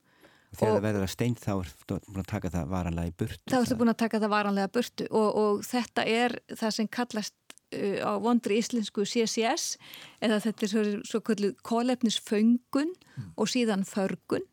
[0.50, 3.50] Þegar það verður að steint þá ertu búin að taka það varanlega í burtu.
[3.52, 7.36] Þá ertu búin að taka það varanlega burtu og, og þetta er það sem kallast
[7.54, 9.76] uh, á vondri íslensku CCS
[10.18, 13.30] eða þetta er svo, svo kvöldu kólefnisföngun mm.
[13.36, 14.48] og síðan förgun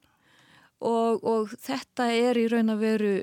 [0.85, 3.13] og, og þetta er í raun að veru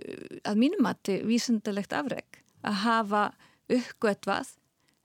[0.42, 3.24] að mínumatti vísendalegt afreg að hafa
[3.70, 4.50] uppgötvað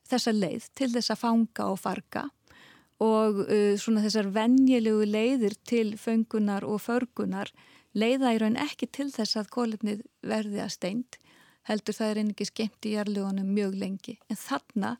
[0.09, 2.25] þessa leið til þess að fanga og farga
[3.03, 7.51] og uh, svona þessar venjulegu leiðir til föngunar og förgunar
[7.97, 11.19] leiða í raun ekki til þess að kólefnið verði að steint
[11.69, 14.95] heldur það er einnig skemmt í jarlugunum mjög lengi en þarna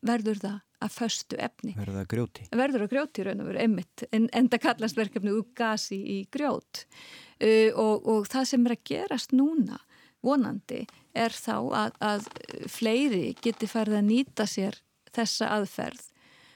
[0.00, 1.74] verður það að föstu efni.
[1.76, 2.44] Verður það grjóti?
[2.50, 6.84] Verður það grjóti raun og verður emmitt en enda kallast verkefni úr gasi í grjót
[6.86, 9.78] uh, og, og það sem er að gerast núna
[10.22, 10.84] vonandi
[11.18, 12.26] er þá að, að
[12.70, 14.78] fleiri geti farið að nýta sér
[15.12, 16.11] þessa aðferð.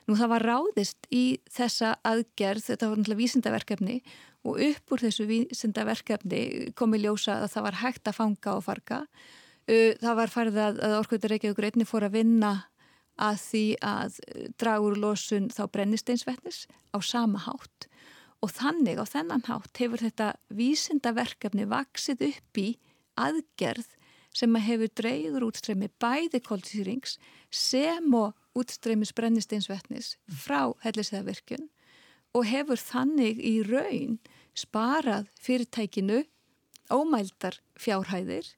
[0.06, 3.96] Nú það var ráðist í þessa aðgerð, þetta var náttúrulega vísindaverkefni
[4.46, 6.42] og upp úr þessu vísindaverkefni
[6.78, 9.00] komi ljósa að það var hægt að fanga og farga.
[9.66, 12.52] Það var farið að, að Orkveitur Reykjavíkur einni fór að vinna
[13.16, 14.20] að því að
[14.60, 17.88] dragur losun þá brennisteinsvetnis á sama hátt.
[18.44, 22.68] Og þannig á þennan hátt hefur þetta vísindaverkefni vaksið upp í
[23.18, 23.94] aðgerð
[24.36, 27.16] sem að hefur dreyður útstreymi bæði kóltsýrings
[27.50, 30.14] sem og útstreymis brennisteinsvetnis
[30.44, 31.68] frá hellisæðavirkjun
[32.36, 34.18] og hefur þannig í raun
[34.56, 36.22] sparað fyrirtækinu
[36.92, 38.48] ómældar fjárhæðir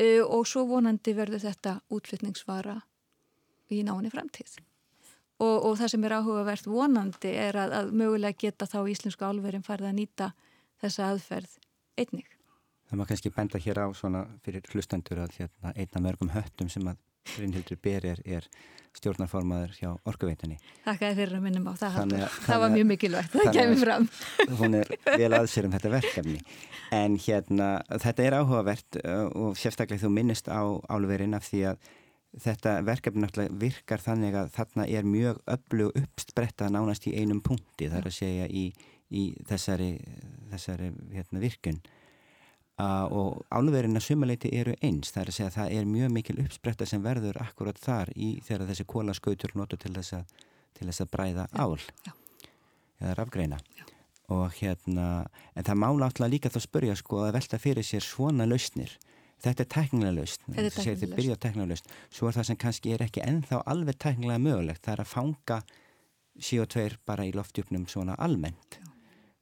[0.00, 2.80] uh, og svo vonandi verður þetta útflytningsvara
[3.70, 4.58] í náinni framtíð.
[5.40, 9.64] Og, og það sem er áhugavert vonandi er að, að mögulega geta þá íslensku álverðin
[9.64, 10.32] farið að nýta
[10.82, 11.54] þessa aðferð
[12.00, 12.28] einnig.
[12.90, 16.88] Það maður kannski benda hér á svona fyrir hlustendur að hérna, einna mörgum höttum sem
[16.90, 18.50] að Brynhildur Ber er,
[18.96, 20.56] stjórnarformaður hjá orkuveitinni.
[20.84, 21.96] Þakka þér fyrir að minnum á það.
[22.00, 24.08] Þannig, það þannig, var mjög mikilvægt, það kemur fram.
[24.60, 26.40] Hún er vel aðsér um þetta verkefni.
[26.98, 27.70] En hérna,
[28.02, 31.88] þetta er áhugavert uh, og sérstaklega þú minnist á álverðin af því að
[32.40, 37.88] þetta verkefni náttúrulega virkar þannig að þarna er mjög öllu uppspretta nánast í einum punkti,
[37.88, 38.66] það er að segja í,
[39.10, 39.92] í þessari,
[40.52, 41.80] þessari hérna, virkun
[43.10, 46.36] og álverðin að sumuleiti eru eins það er að segja að það er mjög mikil
[46.44, 50.34] uppspretta sem verður akkurat þar í þegar þessi kólaskautur notur til þess að,
[50.78, 52.12] til þess að bræða ál Já.
[53.00, 53.60] eða rafgreina.
[53.78, 53.86] Já.
[54.30, 55.06] og hérna
[55.58, 58.92] en það mála alltaf líka þá spörja sko að velta fyrir sér svona lausnir.
[59.40, 61.90] Þetta er teknilega lausn þetta byrja teknilega lausn.
[62.12, 65.58] svo er það sem kannski er ekki ennþá alveg teknilega mögulegt það er að fanga
[66.38, 68.78] CO2 bara í loftjúknum svona almennt.
[68.78, 68.89] Já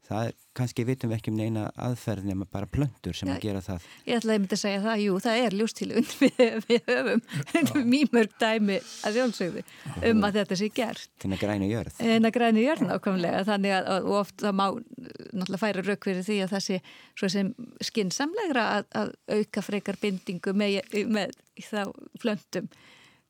[0.08, 3.60] það er, kannski vitum við ekki um neina aðferð nema bara plöndur sem að gera
[3.62, 3.84] það.
[4.08, 8.14] Ég ætlaði að mynda að segja það, jú, það er ljústilun við, við höfum mjög
[8.16, 9.64] mörg dæmi að sjálfsögðu
[10.10, 11.10] um að þetta sé gert.
[11.22, 11.96] Þannig að græna jörð.
[12.00, 13.44] Þannig að græna jörð nákvæmlega.
[13.48, 16.80] Þannig að og oft það má náttúrulega færa rauk fyrir því að það sé
[17.18, 17.52] svo sem
[17.90, 20.80] skinsamlegra að, að auka frekar bindingu með,
[21.12, 21.36] með
[21.68, 21.82] þá
[22.22, 22.68] plöndum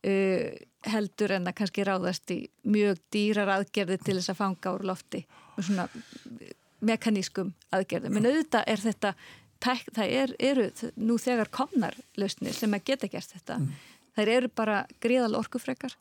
[0.07, 0.49] uh,
[0.89, 2.39] heldur en að kannski ráðast í
[2.69, 5.25] mjög dýrar aðgerði til þess að fanga úr lofti
[5.57, 5.89] og svona
[6.85, 8.19] mekanískum aðgerðum.
[8.21, 9.15] En auðvitað er þetta,
[9.65, 13.59] það er, eru nú þegar komnar lausnir sem að geta gert þetta.
[13.63, 13.73] Mm.
[14.19, 15.95] Það eru bara gríðal orkufrekar,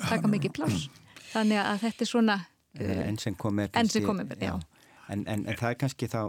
[0.00, 0.88] taka mikið pláss.
[1.32, 2.38] Þannig að þetta er svona...
[2.78, 3.72] Enn sem komir.
[3.76, 4.54] Enn sem komir, já.
[5.08, 6.22] En, en, en það er kannski þá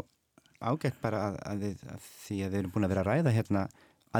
[0.59, 3.33] ágætt bara að, að, við, að því að við erum búin að vera að ræða
[3.35, 3.63] hérna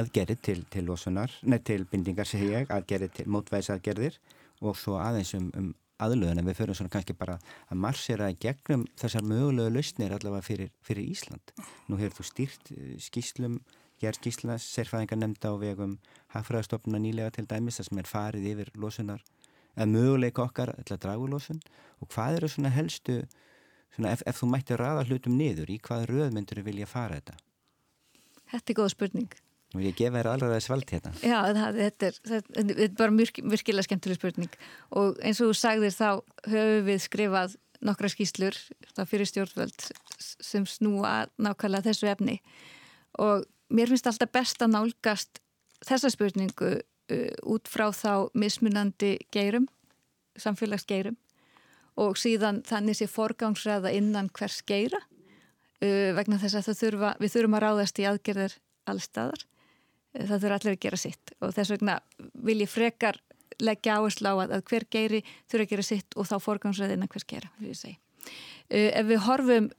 [0.00, 4.18] aðgerið til, til losunar, nei til bindingar segja ég, aðgerið til mótvæðisaðgerðir
[4.60, 5.70] og svo aðeins um, um
[6.04, 7.36] aðlöðun en við förum svona kannski bara
[7.68, 11.52] að marsera gegnum þessar mögulegu lausnir allavega fyrir, fyrir Ísland.
[11.88, 13.58] Nú hefur þú stýrt eh, skýslum,
[14.00, 15.98] gerð skýsla, sérfæðingar nefnda á vegum
[16.34, 19.22] hafðfræðastofnuna nýlega til dæmis þar sem er farið yfir losunar,
[19.76, 21.60] eða möguleika okkar til að dragu losun
[22.00, 23.20] og hvað eru svona helstu,
[23.94, 27.20] svona ef, ef þú mætti ræða hlutum niður, í hvað röð myndur þú vilja fara
[27.20, 27.38] þetta?
[28.50, 29.30] Þetta er góð spurning.
[29.70, 31.12] Nú ég gefa þér alveg að svalt hérna.
[31.22, 34.54] Já, það, þetta, er, þetta er bara myrk, virkilega skemmtileg spurning.
[34.98, 36.08] Og eins og þú sagðir þá
[36.50, 37.54] höfum við skrifað
[37.86, 38.56] nokkra skýslur
[39.08, 39.86] fyrir stjórnvöld
[40.18, 42.40] sem snúa nákvæmlega þessu efni.
[43.22, 45.38] Og mér finnst alltaf best að nálgast
[45.86, 49.68] þessa spurningu uh, út frá þá mismunandi geirum,
[50.34, 51.14] samfélagsgeirum.
[52.00, 57.56] Og síðan þannig sé forgangsræða innan hvers geira uh, vegna þess að þurfa, við þurfum
[57.60, 58.58] að ráðast í aðgerðir
[58.90, 59.46] allstaðar
[60.14, 61.34] það þurfa allir að gera sitt.
[61.40, 61.98] Og þess vegna
[62.46, 63.20] vil ég frekar
[63.60, 67.26] leggja áherslu á að, að hver geiri þurfa að gera sitt og þá forgangsræðina hvers
[67.28, 69.70] gera uh, ef við horfum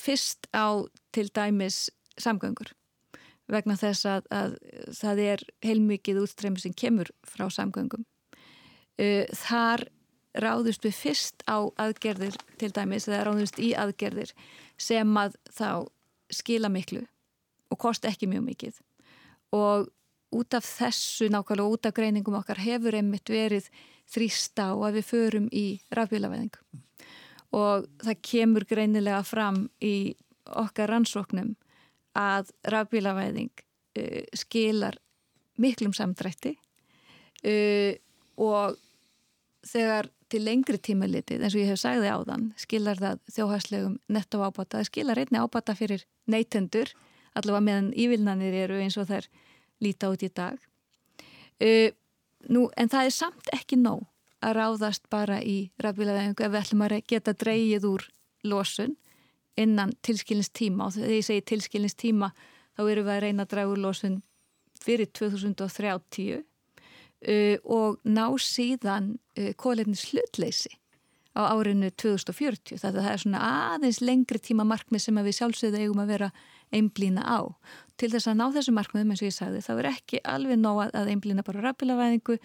[0.00, 0.82] fyrst á
[1.14, 1.86] til dæmis
[2.20, 2.72] samgöngur
[3.50, 4.56] vegna þess að, að
[4.96, 9.86] það er heilmikið útstreymi sem kemur frá samgöngum uh, þar
[10.34, 14.32] ráðust við fyrst á aðgerðir til dæmis eða ráðust í aðgerðir
[14.80, 15.86] sem að þá
[16.34, 17.04] skila miklu
[17.70, 18.80] og kosti ekki mjög mikið
[19.54, 19.90] og
[20.34, 23.68] út af þessu nákvæmlega út af greiningum okkar hefur einmitt verið
[24.10, 26.82] þrýst á að við förum í rafbílaveðingu
[27.54, 30.14] og það kemur greinilega fram í
[30.44, 31.54] okkar rannsóknum
[32.18, 34.98] að rafbílaveðing uh, skilar
[35.60, 36.56] miklum samdrætti
[37.46, 37.94] uh,
[38.42, 38.76] og
[39.64, 43.98] þegar til lengri tíma litið, eins og ég hef sagði á þann, skilar það þjóhastlegum
[44.10, 46.90] netto ábata, það skilar einni ábata fyrir neytendur,
[47.38, 49.28] allavega meðan ívilnanir eru eins og þær
[49.82, 50.58] líta út í dag.
[51.62, 51.90] Uh,
[52.50, 54.04] nú, en það er samt ekki nóg
[54.44, 58.06] að ráðast bara í rafbílavegingu ef við ætlum að geta dreyið úr
[58.44, 58.96] losun
[59.56, 62.32] innan tilskilins tíma og þegar ég segi tilskilins tíma
[62.74, 64.18] þá eru við að reyna að draga úr losun
[64.84, 70.74] fyrir 2030 uh, og ná síðan uh, kólefnis hlutleysi
[71.34, 76.12] á árinu 2040 það er svona aðeins lengri tíma markmið sem við sjálfsögðu eigum að
[76.14, 76.30] vera
[76.74, 77.40] einblýna á.
[78.00, 80.80] Til þess að ná þessu markmiðum eins og ég sagði, það er ekki alveg nóg
[80.86, 82.38] að einblýna bara rafbílavæðingu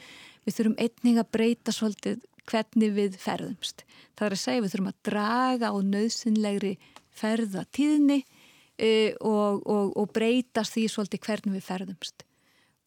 [0.46, 3.86] við þurfum einning að breyta svolítið hvernig við ferðumst.
[4.18, 6.74] Það er að segja við þurfum að draga á nöðsynlegri
[7.20, 12.26] ferðatíðni uh, og, og, og breytast því svolítið hvernig við ferðumst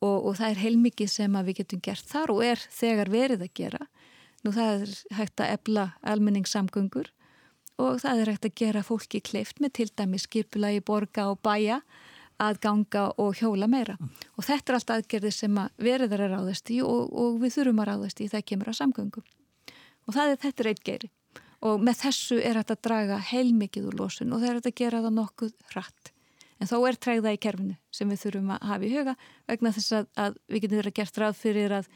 [0.02, 3.52] og, og það er heilmikið sem við getum gert þar og er þegar verið að
[3.58, 3.82] gera.
[4.42, 7.12] Nú það er hægt að ebla almenningssamgöngur
[7.80, 11.40] og það er hægt að gera fólki kleift með til dæmi skipula í borga og
[11.44, 11.80] bæja
[12.42, 13.96] að ganga og hjóla meira.
[14.00, 14.12] Mm.
[14.36, 17.82] Og þetta er allt aðgerði sem að verður að ráðast í og, og við þurfum
[17.82, 19.26] að ráðast í það kemur á samgöngum.
[20.08, 21.10] Og það er þetta er eitt geiri.
[21.62, 24.80] Og með þessu er þetta að draga heilmikið úr losun og það er þetta að
[24.80, 26.12] gera það nokkuð hratt.
[26.58, 29.14] En þó er træða í kerfinu sem við þurfum að hafa í huga
[29.50, 31.88] vegna þess að, að við getum verið að gert ráð fyrir að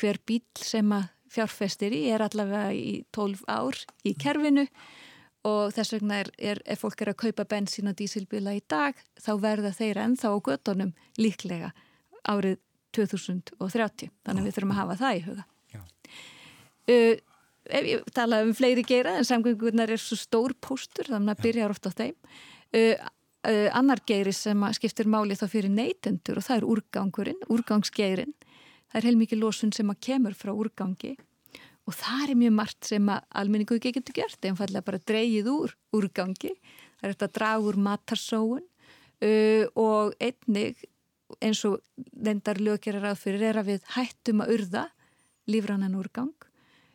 [0.00, 4.66] hver bíl sem að fjárfestir í er allavega í 12 ár í kerfinu
[5.48, 8.98] og þess vegna er, er, ef fólk er að kaupa bensín og dísilbíla í dag
[9.18, 11.72] þá verða þeir ennþá á göttunum líklega
[12.30, 12.60] árið
[12.94, 14.12] 2030.
[14.26, 15.46] Þannig við þurfum að hafa það í huga.
[16.82, 17.16] Uh,
[17.78, 21.68] ef ég tala um fleiri gera en samgöngunar er svo stór póstur þannig að byrja
[21.70, 22.14] ofta á þeim.
[22.74, 22.94] Uh,
[23.48, 28.34] uh, annar geiri sem skiptir máli þá fyrir neytendur og það er úrgangurinn, úrgangsgeirin.
[28.92, 31.16] Það er heilmikið losun sem að kemur frá úrgangi
[31.88, 35.74] og það er mjög margt sem að almenningu ekki getur gert, einfallega bara dreyið úr
[35.98, 36.54] úrgangi.
[37.00, 40.84] Það er þetta dragur matarsóun uh, og einnig
[41.42, 41.80] eins og
[42.12, 44.86] vendar löggerar að fyrir er að við hættum að urða
[45.50, 46.34] lífrannan úrgang.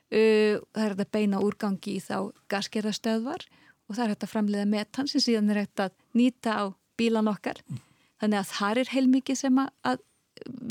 [0.07, 3.47] Uh, það er þetta beina úrgangi í þá gaskerðastöðvar
[3.87, 6.65] og það er hægt að framleiða metan sem síðan er hægt að nýta á
[6.99, 7.81] bílan okkar mm.
[8.21, 10.03] þannig að það er heilmikið sem að, að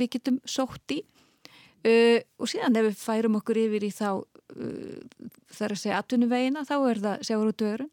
[0.01, 1.03] við getum sótt í
[1.87, 6.65] uh, og síðan ef við færum okkur yfir í þá uh, þar að segja atvinnuvegina
[6.69, 7.93] þá er það sjáur út dörun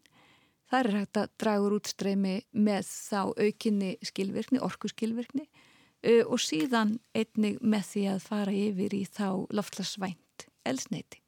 [0.70, 6.40] það er hægt að draga úr útstreymi með þá aukinni skilvirkni, orku skilvirkni uh, og
[6.42, 11.22] síðan einnig með því að fara yfir í þá loftlasvænt elsneiti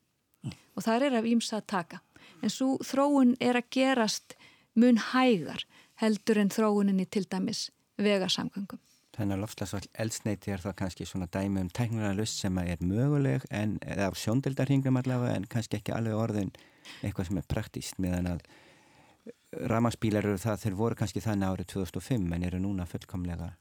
[0.46, 0.58] mm.
[0.74, 2.02] og það er af ímsa að taka
[2.42, 4.36] en svo þróun er að gerast
[4.76, 5.64] mun hægar
[6.00, 8.80] heldur en þróuninni til dæmis vegasamgöngum.
[9.16, 13.46] Þannig að lofslagsvall eldsneiti er það kannski svona dæmi um teknilega lust sem er möguleg
[13.50, 16.52] en, eða á sjóndeldarhingum allavega en kannski ekki alveg orðin
[17.02, 18.44] eitthvað sem er praktíst meðan að
[19.72, 23.54] ramaspílar eru það þeir voru kannski þannig árið 2005 en eru núna fullkomlega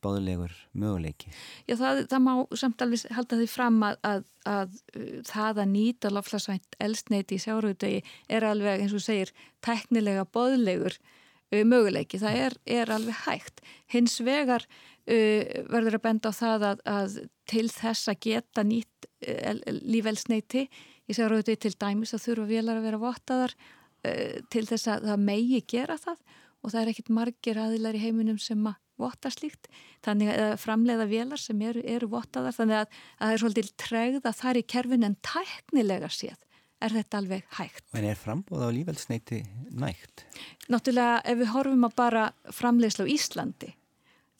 [0.00, 1.30] báðulegur möguleiki.
[1.68, 5.72] Já, það, það má samt alveg halda því fram að, að, að uh, það að
[5.74, 12.20] nýta lofslagsvænt elstneiti í sjáruðdegi er alveg, eins og segir, teknilega báðulegur uh, möguleiki.
[12.22, 13.60] Það er, er alveg hægt.
[13.92, 14.64] Hins vegar
[15.06, 17.18] uh, verður að benda á það að, að
[17.50, 20.66] til þess að geta nýtt uh, lífelsneiti
[21.10, 25.26] í sjáruðdegi til dæmis að þurfa velar að vera vottaðar uh, til þess að það
[25.30, 26.22] megi gera það
[26.60, 29.70] og það er ekkit margir aðilar í heiminum sem að votta slíkt,
[30.04, 34.32] þannig að framleiða vélar sem eru, eru vottaðar, þannig að, að það er svolítið tregða
[34.36, 36.38] þar í kerfin en tæknilega séð
[36.80, 37.84] er þetta alveg hægt.
[37.96, 39.42] En er frambóð á lífelsneiti
[39.76, 40.24] nægt?
[40.72, 42.24] Náttúrulega ef við horfum að bara
[42.56, 43.72] framleiðsla á Íslandi,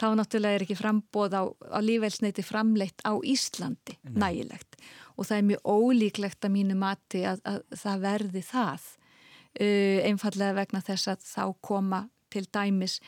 [0.00, 4.16] þá náttúrulega er ekki frambóð á, á lífelsneiti framleitt á Íslandi Nei.
[4.24, 4.78] nægilegt
[5.16, 10.58] og það er mjög ólíklegt að mínu mati að, að það verði það uh, einfallega
[10.60, 13.00] vegna þess að þá koma til dæmis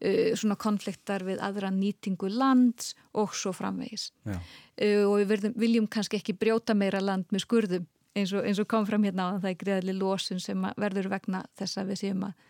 [0.00, 4.38] Uh, svona konfliktar við aðra nýtingu lands og svo framvegis uh,
[5.04, 7.84] og við verðum, viljum kannski ekki brjóta meira land með skurðum
[8.16, 11.42] eins og, eins og kom fram hérna á það er greiðli losun sem verður vegna
[11.58, 12.46] þess að við séum að,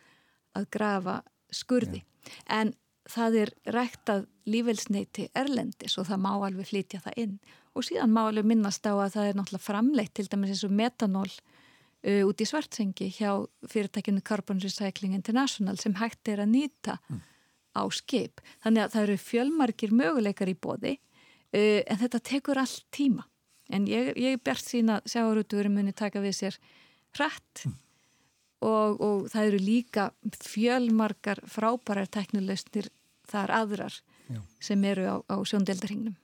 [0.61, 1.17] að grafa
[1.51, 2.39] skurði Já.
[2.61, 2.73] en
[3.15, 7.39] það er ræktað lífelsneiti erlendis og það má alveg flytja það inn
[7.77, 10.75] og síðan má alveg minnast á að það er náttúrulega framleitt til dæmis eins og
[10.75, 13.33] metanól uh, út í svartsengi hjá
[13.71, 17.27] fyrirtækinu Carbon Recycling International sem hægt er að nýta mm
[17.75, 18.41] á skip.
[18.65, 23.27] Þannig að það eru fjölmarkir möguleikar í bóði uh, en þetta tekur allt tíma
[23.71, 26.57] en ég, ég bært sín að sjáarútuverum muni taka við sér
[27.15, 27.75] hratt mm.
[28.67, 30.09] og, og það eru líka
[30.43, 32.91] fjölmarkar frábærar teknilegsnir
[33.31, 34.01] þar aðrar
[34.31, 34.41] Já.
[34.63, 36.19] sem eru á, á sjóndeldarhingnum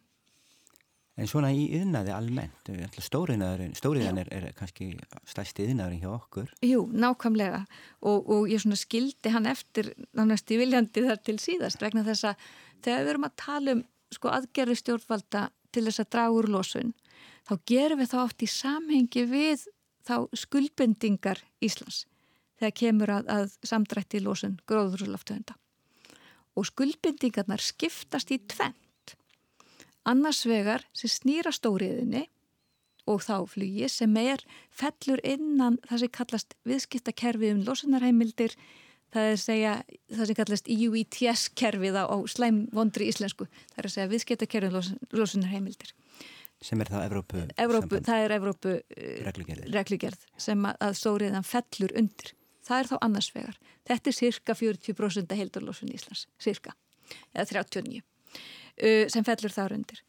[1.16, 2.68] En svona í yðnaði almennt,
[3.00, 4.90] stóriðan er, er kannski
[5.24, 6.50] stærsti yðnaðurinn hjá okkur.
[6.61, 7.62] Jú, nákvæmlega
[8.02, 12.28] og, og ég svona skildi hann eftir nánast í viljandi þar til síðast vegna þess
[12.28, 12.44] að
[12.84, 13.82] þegar við erum að tala um
[14.12, 16.92] sko aðgerði stjórnvalda til þess að draga úr losun,
[17.48, 19.64] þá gerum við þá oft í samhengi við
[20.07, 22.04] þá skuldbendingar Íslands
[22.61, 25.57] þegar kemur að, að samdrætti losun gróðurloftöfunda.
[26.57, 28.76] Og skuldbendingarnar skiptast í tvenn
[30.07, 32.26] annars vegar sem snýra stóriðinni
[33.11, 34.42] og þá flugi sem er
[34.74, 38.57] fellur innan það sem kallast viðskiptakerfið um losunarheimildir
[39.14, 39.74] það er segja
[40.14, 45.94] það sem kallast EUETS kerfið á slæmvondri íslensku það er að segja viðskiptakerfið um losunarheimildir.
[46.64, 49.30] Sem er það Evrópu, Evrópu það er Evrópu uh,
[49.74, 52.32] reglugerð sem að stóriðan fellur undir
[52.66, 53.56] það er þá annars vegar
[53.86, 56.74] þetta er cirka 40% heildurlósun í Íslands cirka,
[57.32, 58.04] eða 39
[58.76, 60.02] Uh, sem fellur þar undir.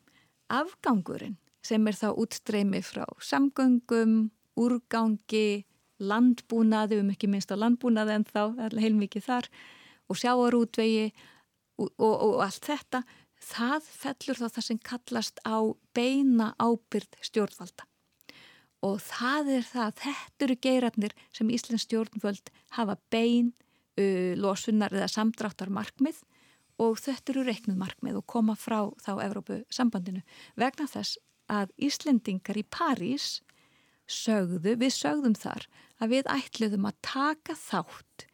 [0.51, 4.26] Afgangurinn sem er þá útstreymi frá samgöngum,
[4.60, 5.64] úrgangi,
[6.03, 8.41] landbúnaði, um ekki minnst á landbúnaði en þá,
[8.76, 9.47] heilmikið þar,
[10.12, 11.08] og sjáarútvegi
[11.80, 13.01] og, og, og allt þetta,
[13.53, 15.58] það fellur þá það sem kallast á
[15.95, 17.88] beina ábyrð stjórnvalda.
[18.86, 23.54] Og það er það, þetta eru geirarnir sem Íslands stjórnvöld hafa bein,
[23.98, 26.22] uh, losunar eða samdráttar markmið
[26.84, 30.22] og þetta eru reiknuð markmið og koma frá þá Evrópu sambandinu
[30.60, 31.18] vegna þess
[31.50, 33.40] að Íslendingar í París
[34.08, 35.68] sögðu, við sögðum þar
[35.98, 38.28] að við ætluðum að taka þátt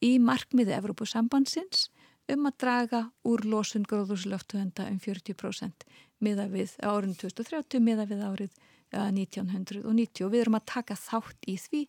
[0.00, 1.88] í markmiði Evrópu sambandsins
[2.30, 5.86] um að draga úr losun gróðurslöftuhenda um 40%
[6.24, 8.60] miða við árið 2030 miða við árið
[8.92, 11.82] 1990 og við erum að taka þátt í því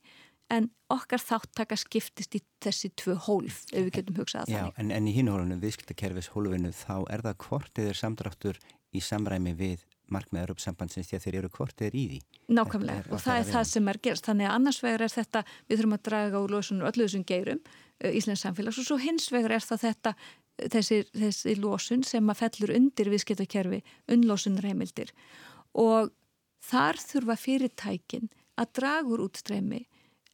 [0.51, 4.81] en okkar þáttaka skiptist í þessi tvö hólf ef við getum hugsað Já, þannig.
[4.83, 8.59] En, en í hínu hólunum, viðskiptakerfis hólfinu þá er það hvort eða samdráttur
[8.91, 12.19] í samræmi við markmiðar upp sambandsins því að þeir eru hvort eða í því.
[12.51, 15.79] Nákvæmlega og það er það sem er gerst þannig að annars vegar er þetta, við
[15.79, 17.61] þurfum að draga úr losun og öllu þessum geirum
[18.01, 20.13] Íslands samfélags og svo hins vegar er það þetta
[20.73, 23.81] þessi, þessi losun sem að fellur undir viðskiptakerfi
[24.11, 25.13] unnlosunreimildir
[25.79, 26.11] og
[26.62, 28.30] þar þurfa fyrirtækin
[28.62, 29.86] að draga úr útstreymi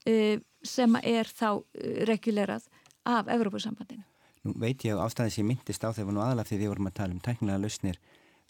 [0.07, 2.67] Eh, sem er þá eh, regulerað
[3.07, 4.05] af Evrópussambandinu.
[4.47, 6.95] Nú veit ég á ástæðis ég myndist á þegar nú aðalaf því við vorum að
[7.01, 7.99] tala um tæknilega lausnir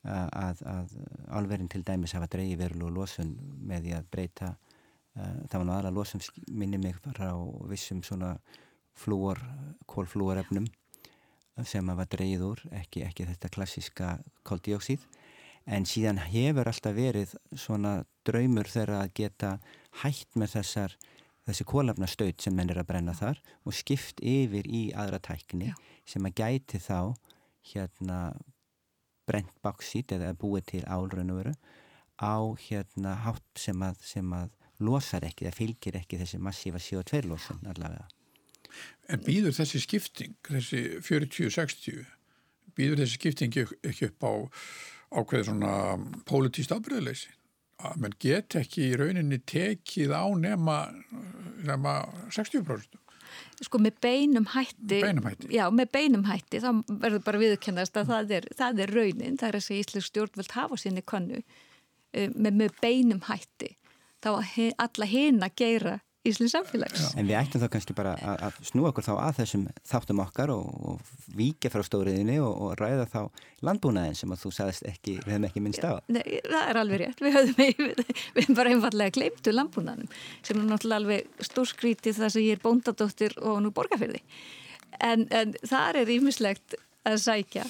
[0.07, 0.91] að, að,
[1.33, 3.31] alverðin til dæmis hafa dreigi verulega losun
[3.65, 4.49] með því að breyta
[5.17, 6.23] það var nú aðalega losun
[6.53, 7.31] minni mig frá
[7.71, 8.35] vissum svona
[8.97, 9.41] flúor,
[9.89, 10.67] kólflúorefnum
[11.65, 14.11] sem hafa dreigið úr, ekki, ekki þetta klassiska
[14.45, 15.01] koldioksíð
[15.67, 19.53] en síðan hefur alltaf verið svona draumur þegar að geta
[20.03, 20.97] hægt með þessar
[21.47, 25.75] þessi kólafnastaut sem menn er að brenna þar og skipt yfir í aðra tækni Já.
[26.07, 26.99] sem að gæti þá
[27.71, 28.19] hérna
[29.27, 31.53] brent baksít eða búið til álraunveru
[32.17, 32.35] á
[32.67, 34.51] hérna hátt sem að, sem að
[34.83, 38.07] losar ekki, það fylgir ekki þessi massífa CO2 losun allavega.
[39.09, 42.05] En býður þessi skipting, þessi 40-60,
[42.77, 44.33] býður þessi skipting ekki upp á
[45.13, 45.73] ákveð svona
[46.27, 47.37] pólitíst afbröðleysi?
[47.85, 50.77] að mann get ekki í rauninni tekið á nema,
[51.65, 51.99] nema
[52.33, 52.97] 60%.
[53.61, 55.49] Sko með beinum hætti, beinum hætti.
[55.53, 59.49] Já, með beinum hætti, þá verður bara viðkennast að það er, það er raunin, það
[59.49, 63.73] er þess að Íslands stjórnvöld hafa sinni konnu eh, með, með beinum hætti,
[64.23, 65.97] þá alla hinn að geyra
[66.29, 67.05] Íslands samfélags.
[67.17, 70.53] En við ættum þá kannski bara að, að snú okkur þá að þessum þáttum okkar
[70.53, 73.19] og, og víkja frá stóriðinni og, og ræða þá
[73.67, 75.93] landbúnaðin sem að þú sagðist ekki, við hefum ekki minnst á.
[76.11, 77.23] Nei, það er alveg rétt.
[77.25, 78.01] Við höfum, við,
[78.37, 80.11] við hefum bara einfallega gleymtu landbúnaðin
[80.41, 84.23] sem er náttúrulega alveg stórskrítið þar sem ég er bóndadóttir og nú borgarfyrði.
[85.03, 87.65] En, en það er ímislegt að sækja.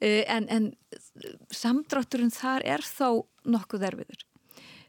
[0.00, 0.72] Eh, en, en
[1.54, 4.24] samdrátturinn þar er þó nokkuð erfiður.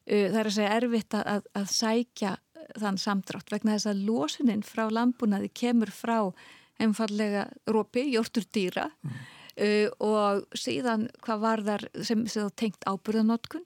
[0.05, 2.35] Eh, það er að segja erfitt að, að sækja
[2.79, 6.31] þann samdrátt vegna þess að losuninn frá landbúnaði kemur frá
[6.79, 9.19] einfallega rópi, jórtur dýra mm.
[9.65, 13.65] uh, og síðan hvað var þar sem, sem tengt ábyrðanótkun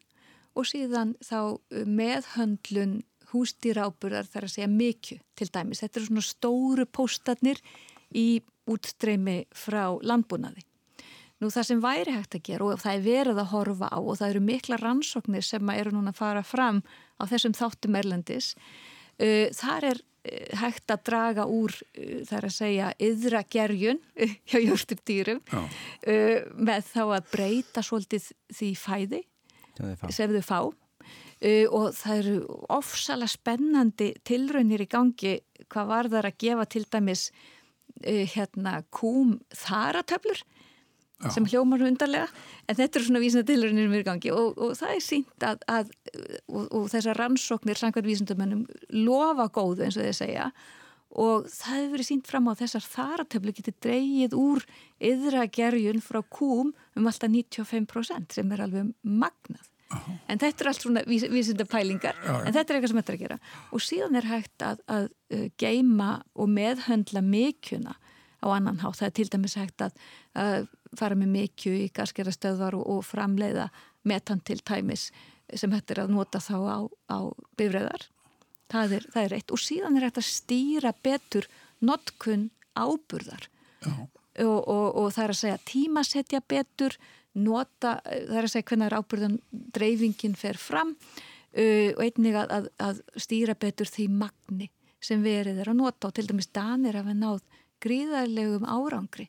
[0.53, 3.01] og síðan þá uh, meðhöndlun
[3.33, 5.81] hústýra ábyrðar þar að segja mikju til dæmis.
[5.81, 7.61] Þetta eru svona stóru póstatnir
[8.13, 10.63] í útstreymi frá landbúnaði.
[11.41, 14.19] Nú það sem væri hægt að gera og það er verið að horfa á og
[14.19, 16.79] það eru mikla rannsóknir sem eru núna að fara fram
[17.19, 18.53] á þessum þáttum erlendis.
[19.21, 23.99] Uh, þar er eh, hægt að draga úr eh, þar að segja yðra gerjun
[24.49, 25.43] hjá jórnstyrtýrum
[26.57, 29.21] með þá að breyta svolítið því fæði
[30.09, 30.59] sem þau fá.
[30.63, 32.35] uh, og það eru
[32.73, 35.35] ofsala spennandi tilraunir í gangi
[35.67, 40.43] hvað var þar að gefa til dæmis uh, hérna kúm þaratöflur
[41.23, 41.31] Já.
[41.37, 42.27] sem hljómar undarlega
[42.67, 45.91] en þetta eru svona vísenda tilraunir um virkangi og, og það er sínt að, að
[46.51, 48.63] og, og þessar rannsóknir samkvæmt vísendamönnum
[49.05, 50.47] lofa góðu eins og þeir segja
[51.13, 54.63] og það hefur verið sínt fram á þessar þaratöflu getur dreyið úr
[55.03, 60.15] yðra gerjun frá kúm um alltaf 95% sem er alveg magnað Aha.
[60.31, 62.39] en þetta er allt svona vís, vísinda pælingar já, já.
[62.41, 65.05] en þetta er eitthvað sem þetta er að gera og síðan er hægt að, að
[65.35, 67.93] uh, geima og meðhöndla mikjuna
[68.43, 69.95] á annan hátt, það er til dæmis hægt að,
[70.35, 70.67] að
[70.99, 73.69] fara með mikju í gaskerastöðvar og, og framleiða
[74.03, 75.09] metan til tæmis
[75.53, 77.17] sem hægt er að nota þá á, á
[77.57, 78.09] bifræðar
[78.73, 81.47] það er, það er eitt og síðan er hægt að stýra betur
[81.83, 83.49] notkun áburðar.
[83.83, 86.95] Og, og, og það er að segja tímasetja betur
[87.37, 89.35] nota, það er að segja hvernig áburðan
[89.75, 94.71] dreifingin fer fram uh, og einnig að, að, að stýra betur því magni
[95.03, 96.09] sem verið er að nota.
[96.09, 97.43] Og til dæmis Danir hafa náð
[97.83, 99.27] gríðarlegum árangri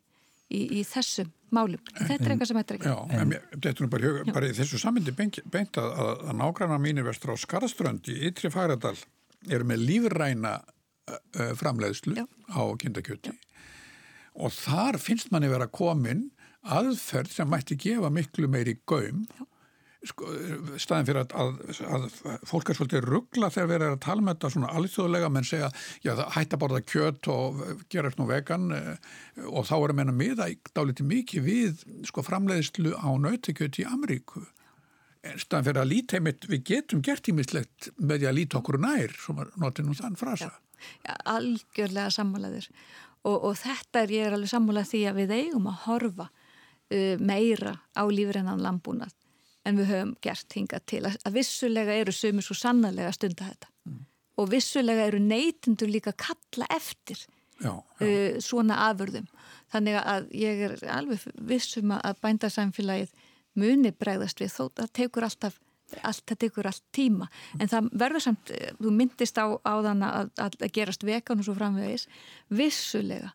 [0.48, 1.82] í, í þessum málum.
[1.94, 2.92] Þetta er eitthvað sem þetta er ekki.
[2.92, 7.34] Já, en þetta er bara, bara í þessu sammyndi beint að, að nágrannar mínir vestur
[7.34, 8.96] á Skarströnd í Ytri Fagradal
[9.50, 12.26] eru með lífræna uh, framleiðslu Já.
[12.50, 13.34] á kindakjöti
[14.34, 16.28] og þar finnst manni vera komin
[16.64, 19.26] aðferð sem mætti gefa miklu meiri gaum
[20.08, 20.30] sko,
[20.80, 22.06] staðin fyrir að, að, að
[22.48, 25.48] fólk er svolítið ruggla þegar við erum að tala með um þetta svona alþjóðlega menn
[25.48, 25.70] segja,
[26.04, 30.18] já það hætti að borða kjött og gera nú vegan og þá erum við að
[30.20, 34.44] miða dálítið mikið við sko framleiðslu á nautikjött í Ameríku.
[35.40, 39.14] Staðan fyrir að líta einmitt, við getum gert ímislegt með því að líta okkur nær
[39.16, 40.50] sem er notið nú þann frasa.
[40.52, 42.68] Já, ja, algjörlega sammálaður
[43.24, 47.14] og, og þetta er ég er alveg sammálað því að við eigum að horfa uh,
[47.24, 49.14] meira á lífrennan landbúnað
[49.64, 53.70] en við höfum gert hinga til að, að vissulega eru sömur svo sannarlega stunda þetta.
[53.88, 54.02] Mm.
[54.40, 57.18] og vissulega eru neytindur líka kalla eftir
[57.60, 58.06] já, já.
[58.06, 59.28] Uh, svona afurðum.
[59.72, 63.14] Þannig að ég er alveg vissum að bændasamfélagið
[63.58, 65.60] muni bregðast við þó það tekur alltaf
[66.02, 67.28] allt, það tekur allt tíma.
[67.60, 71.56] En það verður samt, þú myndist á, á þann að, að gerast vekan og svo
[71.58, 72.08] framvegis.
[72.50, 73.34] Vissulega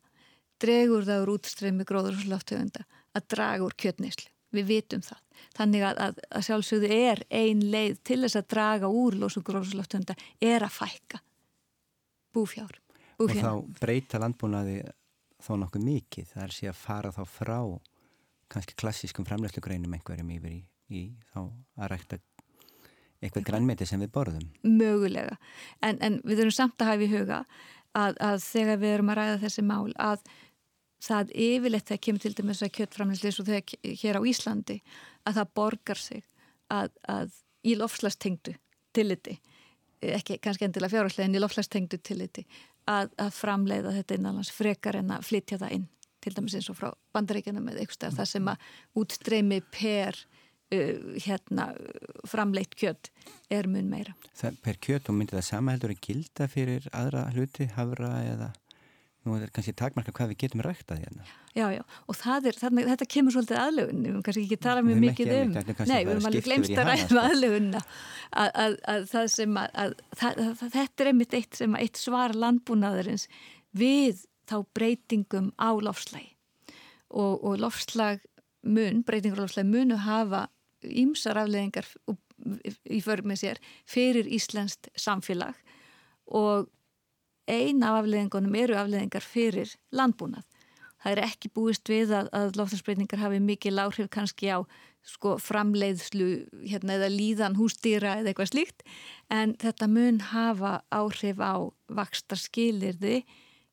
[0.60, 4.30] dregur það úr útstreymi gróður og sláttöfunda að draga úr kjötneyslu.
[4.56, 5.20] Við vitum það,
[5.60, 10.16] þannig að, að, að sjálfsögðu er ein leið til þess að draga úr og sláttöfunda
[10.42, 11.22] er að fækka
[12.36, 12.80] búfjár,
[13.20, 14.82] búfjár og þá breyta landbúnaði
[15.44, 17.60] þó nokkuð mikið, það er sé að fara þá frá
[18.50, 21.02] kannski klassískum framlegslugreinum einhverjum yfir í, í
[21.32, 22.20] þá að rækta
[23.20, 23.46] eitthvað.
[23.52, 24.46] grænmeti sem við borðum.
[24.64, 25.38] Mögulega,
[25.86, 27.40] en, en við erum samt að hafa í huga
[27.98, 30.24] að, að þegar við erum að ræða þessi mál að
[31.04, 34.80] það yfirleitt þegar kemur til dæmis að kjöttframlegslis og þegar hér á Íslandi
[35.30, 36.26] að það borgar sig
[36.74, 38.56] að, að í lofslastengdu
[38.96, 39.38] tilliti,
[40.02, 42.46] ekki kannski endilega fjárhalslega en í lofslastengdu tilliti
[42.90, 45.88] að, að framleiða þetta innanlands frekar en að flytja það inn
[46.20, 48.70] til dæmis eins og frá bandaríkjana með eitthvað það sem að
[49.00, 51.70] útstreymi per uh, hérna
[52.28, 53.12] framleitt kjött
[53.52, 54.16] er mun meira.
[54.36, 58.52] Það, per kjött og myndir það sama heldur að gilda fyrir aðra hluti, hafra eða
[59.30, 61.28] nú er kannski takmarka hvað við getum ræktað hérna.
[61.54, 65.34] Já, já, og er, þannig, þetta kemur svolítið aðlögun, við kannski ekki talað mjög mikið
[65.36, 67.24] um, nei, við höfum alveg glemst að ræða sko.
[67.24, 69.94] aðlögunna að, að, að það sem að,
[70.30, 73.28] að þetta er einmitt eitt sem eitt svar landbúnaðurins
[73.78, 76.32] við þá breytingum á lofslægi
[77.10, 78.24] og, og lofslag
[78.66, 80.48] mun, breytingur á lofslægi munu hafa
[80.82, 81.88] ímsar afleðingar
[82.90, 85.58] í förg með sér fyrir Íslandst samfélag
[86.30, 86.70] og
[87.50, 90.46] eina af afleðingunum eru afleðingar fyrir landbúnað.
[91.00, 94.60] Það er ekki búist við að, að lofslagsbreytingar hafi mikið láhrif kannski á
[95.08, 96.30] sko, framleiðslu
[96.68, 98.84] hérna, eða líðan hústýra eða eitthvað slíkt
[99.32, 101.56] en þetta mun hafa áhrif á
[101.88, 103.22] vakstar skilirði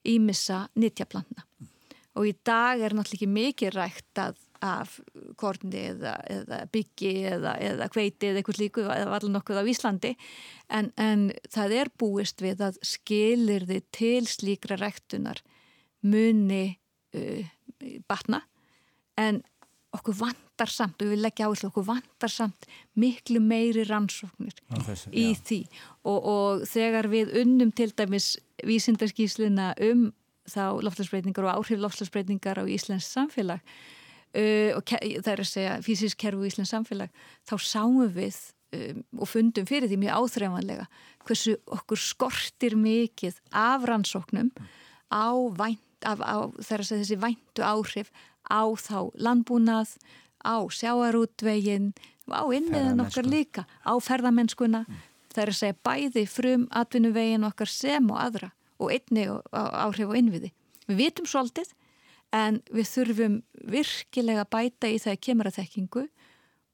[0.07, 1.47] ímissa nittjaplantna
[2.17, 4.99] og í dag er náttúrulega ekki mikið rægt að af
[5.41, 10.13] korni eða, eða byggi eða, eða kveiti eða eitthvað líku eða allir nokkuð á Íslandi.
[10.73, 15.43] En, en það er búist við að skilir þið til slíkra ræktunar
[16.07, 16.79] muni
[17.17, 17.47] uh,
[18.09, 18.43] batna.
[19.17, 19.43] En
[19.97, 22.69] okkur vantar samt og við leggja áherslu okkur vantar samt
[23.01, 25.41] miklu meiri rannsóknir þessu, í já.
[25.49, 25.61] því.
[26.05, 28.35] Og, og þegar við unnum til dæmis
[28.67, 30.09] vísindarskísluna um
[30.47, 33.63] þá loftlagsbreytingar og áhrif loftlagsbreytingar á Íslands samfélag
[34.37, 38.39] uh, og það er að segja fysisk kerfu í Íslands samfélag þá sáum við
[38.77, 40.87] um, og fundum fyrir því mjög áþreifanlega
[41.27, 44.53] hversu okkur skortir mikið af rannsóknum
[45.11, 48.13] á, vænt, af, á þessi væntu áhrif
[48.47, 49.97] á þá landbúnað,
[50.47, 51.93] á sjáarútveginn,
[52.31, 54.85] á innviðin okkar líka, á ferðamennskuna.
[54.87, 55.01] Mm.
[55.35, 60.17] Það er að segja bæði frum atvinnuvegin okkar sem og aðra og einni áhrif og
[60.17, 60.53] innviði.
[60.87, 61.73] Við vitum svolítið
[62.35, 63.37] en við þurfum
[63.71, 66.03] virkilega bæta í það að kemur að þekkingu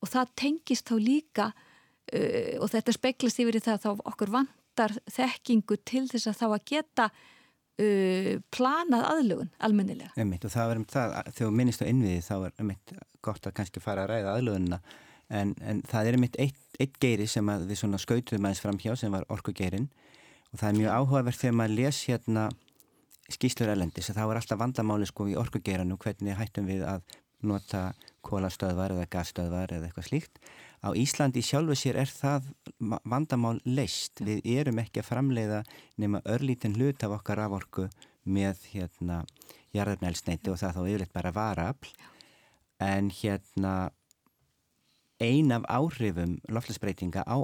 [0.02, 4.34] og það tengist þá líka uh, og þetta speklast yfir í það að þá okkur
[4.38, 10.12] vantar þekkingu til þess að þá að geta uh, planað aðlugun almennilega.
[10.16, 13.56] Einmitt, og það er um það, þegar minnist á innviði þá er einmitt gott að
[13.60, 14.82] kannski fara að ræða aðlugunina
[15.32, 19.14] en, en það er einmitt eitt, eitt geiri sem við skautuðum aðeins fram hjá sem
[19.14, 19.88] var orkugeirin
[20.52, 22.48] og það er mjög áhugavert þegar maður les hérna
[23.34, 27.04] skýslur elendis að þá er alltaf vandamáli sko í orkugeiranum hvernig hættum við að
[27.42, 30.38] nota kólastöðvar eða gasstöðvar eða eitthvað slíkt.
[30.82, 32.48] Á Íslandi sjálfu sér er það
[33.06, 34.22] vandamál leist.
[34.22, 35.62] Við erum ekki að framleiða
[36.02, 37.88] nema örlítinn hlut af okkar aforku
[38.22, 39.22] með hérna
[39.74, 41.92] jarðarnælsneiti og það þá yfirleitt bara varafl.
[42.82, 43.74] En hérna
[45.22, 47.36] ein af áhrifum loflasbreytinga á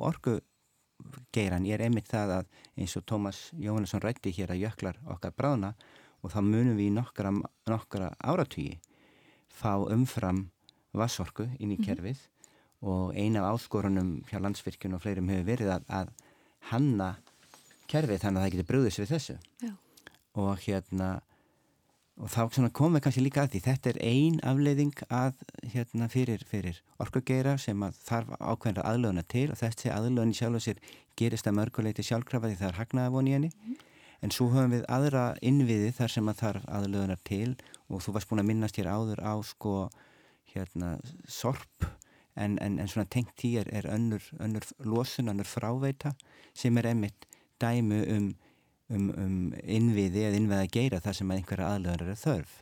[0.98, 2.46] orkugeiran er einmitt það að
[2.76, 5.74] eins og Tómas Jóhannesson rætti hér að jöklar okkar bráðna
[6.22, 7.32] og þá munum við nokkra,
[7.66, 8.78] nokkra áratvíi
[9.48, 10.48] fá umfram
[10.92, 11.84] vassorku inn í mhm.
[11.84, 12.88] kerfið mm -hmm.
[12.88, 16.08] og eina af áskorunum hjá landsvirkjun og fleirum hefur verið að, að
[16.70, 17.16] hanna
[17.88, 19.72] kerfið þannig að það getur brúðis við þessu Já.
[20.34, 21.20] og hérna
[22.18, 25.42] og þá komum við kannski líka að því þetta er ein afleiðing að
[25.74, 30.64] hérna fyrir, fyrir orkugeira sem að þarf ákveðra aðlöðuna til og þessi aðlöðin sjálf og
[30.66, 30.80] sér
[31.18, 33.52] gerist að mörguleiti sjálfkrafa því það er hagnaða von í henni.
[33.62, 33.84] Mm
[34.24, 37.54] en svo höfum við aðra innviði þar sem að þarf aðlöðunar til
[37.88, 39.74] og þú varst búin að minnast hér áður á sko
[40.54, 40.96] hérna
[41.30, 41.86] sorp.
[42.38, 46.12] En, en, en svona tengt í er, er önnur, önnur losun, önnur fráveita
[46.54, 47.26] sem er einmitt
[47.58, 48.28] dæmu um,
[48.92, 52.54] um, um innviði eða innviði að geira það sem að einhverja aðlöðar er þörf.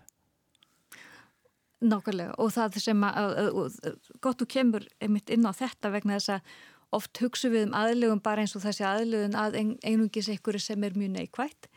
[1.87, 6.39] Nákvæmlega og það sem að, að, gott og kemur einmitt inn á þetta vegna þess
[6.39, 6.55] að
[6.97, 10.97] oft hugsu við um aðlögum bara eins og þessi aðlögun að einungis einhverju sem er
[10.97, 11.69] mjög neikvægt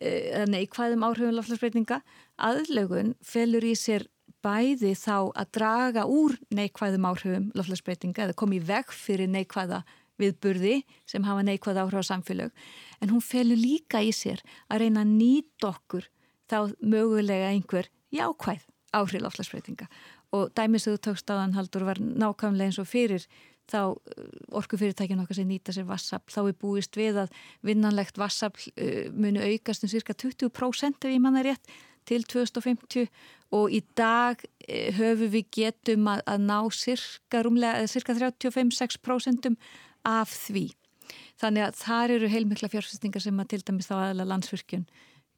[0.00, 1.98] Eh, eða neikvæðum áhrifum lofslagsbreytinga
[2.40, 4.06] aðlögun felur í sér
[4.40, 9.82] bæði þá að draga úr neikvæðum áhrifum lofslagsbreytinga eða komi veg fyrir neikvæða
[10.20, 10.78] viðburði
[11.10, 12.64] sem hafa neikvæða áhrif á samfélag
[13.00, 16.08] en hún felur líka í sér að reyna að nýta okkur
[16.50, 19.86] þá mögulega einhver jákvæð áhrif lofslagsbreytinga
[20.36, 23.26] og dæmis að þú tókst aðan haldur var nákvæmlega eins og fyrir
[23.70, 24.24] þá uh,
[24.60, 27.36] orkufyrirtækinu okkar sem nýta sér vassafl, þá er búist við að
[27.66, 31.70] vinnanlegt vassafl uh, muni aukast um cirka 20% ef ég manna rétt
[32.08, 33.06] til 2050
[33.54, 39.54] og í dag uh, höfum við getum að, að ná cirka, rúmlega, cirka 35-6%
[40.08, 40.66] af því.
[41.40, 44.84] Þannig að þar eru heilmikla fjárfestingar sem að til dæmis þá aðla landsfyrkjun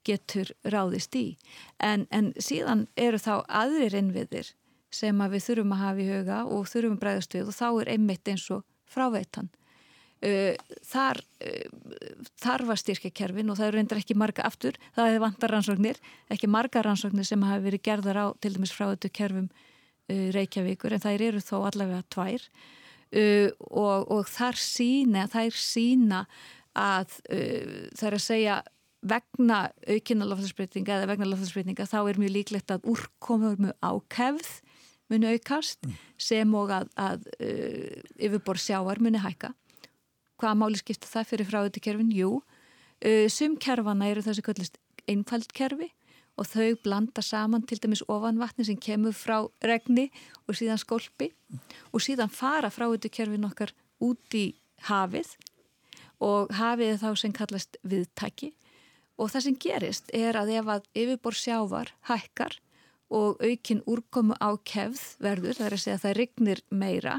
[0.06, 1.36] getur ráðist í.
[1.78, 4.50] En, en síðan eru þá aðrir innviðir
[4.92, 7.92] sem við þurfum að hafa í huga og þurfum að bregðast við og þá er
[7.94, 9.50] einmitt eins og fráveitan.
[10.22, 10.54] Uh,
[10.86, 11.94] þar uh,
[12.38, 15.98] þarf að styrkja kerfin og það eru reyndar ekki marga aftur, það hefur vantar rannsóknir,
[16.30, 21.02] ekki marga rannsóknir sem hafi verið gerðar á til dæmis fráveitu kerfum uh, Reykjavíkur en
[21.02, 22.70] það eru þó allavega tvær og,
[23.12, 26.20] og þar sína, þær sína
[26.72, 28.54] að það er að segja
[29.02, 34.52] vegna aukina lofðarspreytinga eða vegna lofðarspreytinga þá er mjög líklegt að úrkomum ákefð
[35.12, 35.96] muni aukast mm.
[36.20, 39.52] sem og að, að uh, yfirbor sjáar muni hækka.
[40.40, 42.14] Hvaða máli skipta það fyrir fráðutekerfin?
[42.16, 44.78] Jú, uh, sumkerfana eru þessi kallist
[45.10, 45.90] einfaldkerfi
[46.42, 50.08] og þau blanda saman til dæmis ofanvatni sem kemur frá regni
[50.48, 51.60] og síðan skólpi mm.
[51.94, 53.70] og síðan fara fráðutekerfin okkar
[54.02, 54.48] út í
[54.88, 55.36] hafið
[56.22, 58.50] og hafið þá sem kallast viðtæki
[59.22, 62.58] og það sem gerist er að ef að yfirbor sjávar hækkar
[63.12, 67.16] og aukin úrkomu á kefð verður, það er að segja að það rignir meira,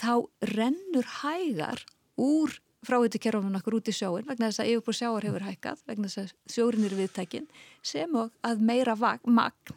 [0.00, 0.12] þá
[0.48, 1.84] rennur hægar
[2.16, 2.56] úr
[2.86, 6.54] fráhættukerfum okkur út í sjóin vegna þess að yfirbúr sjáar hefur hækkað vegna þess að
[6.54, 7.48] sjórin eru viðtækin
[7.82, 9.76] sem og að meira magn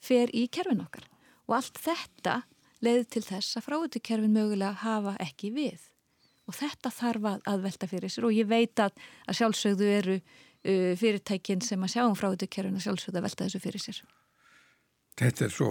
[0.00, 1.06] fer í kerfin okkar.
[1.48, 2.42] Og allt þetta
[2.84, 5.82] leiði til þess að fráhættukerfin mögulega hafa ekki við.
[6.48, 8.26] Og þetta þarf að velta fyrir sér.
[8.26, 8.96] Og ég veit að,
[9.28, 13.62] að sjálfsögðu eru uh, fyrirtækin sem að sjá um fráhættukerfin að sjálfsögðu að velta þessu
[13.62, 14.00] fyrir sér.
[15.20, 15.70] Þetta er svo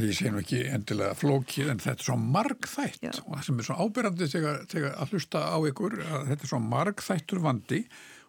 [0.00, 3.12] ég sé nú ekki endilega flókið en þetta er svo margþætt Já.
[3.26, 4.60] og það sem er svo ábyrgandi þegar
[4.92, 7.82] að hlusta á ykkur að þetta er svo margþættur vandi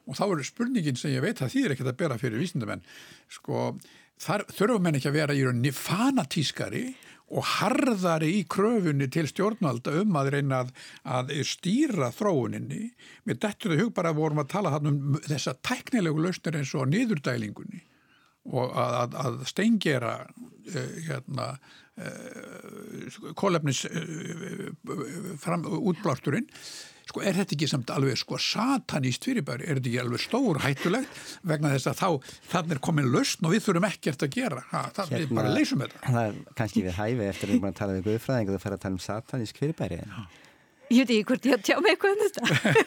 [0.03, 2.84] og þá eru spurningin sem ég veit að því er ekkert að bera fyrir vísindamenn
[3.32, 3.70] sko
[4.24, 6.86] þar þurfum menn ekki að vera í rauninni fanatískari
[7.34, 10.74] og harðari í kröfunni til stjórnvalda um að reyna að,
[11.18, 12.91] að stýra þróuninni.
[13.26, 16.91] Mér dettur þau hug bara að vorum að tala um þessa tæknilegu lausnir eins og
[16.91, 17.82] niðurdælingunni
[18.53, 20.14] og að, að, að steingera
[21.07, 21.51] hérna,
[21.99, 24.72] uh, kólefnis uh,
[25.84, 26.49] útblásturinn.
[27.03, 31.20] Sko er þetta ekki samt alveg sko satanist fyrirbæri, er þetta ekki alveg stór hættulegt
[31.51, 32.09] vegna þess að þá
[32.53, 34.64] þannig er komin lausn og við þurfum ekkert að gera?
[34.70, 36.24] Ha, það hérna, er bara að leysum þetta.
[36.61, 38.86] kannski við hæfi eftir að við erum að tala við guðfræðing og það fara að
[38.86, 39.99] tala um satanist fyrirbæri
[40.91, 42.86] Ég veit ekki hvort ég tjá mig eitthvað um þetta.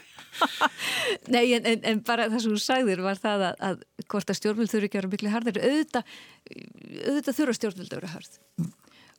[1.32, 4.40] Nei, en, en, en bara það sem þú sagðir var það að, að hvort að
[4.40, 6.18] stjórnvöld þurfi ekki að vera miklu harðir auðvitað,
[7.06, 8.36] auðvitað þurfa stjórnvöld að vera harð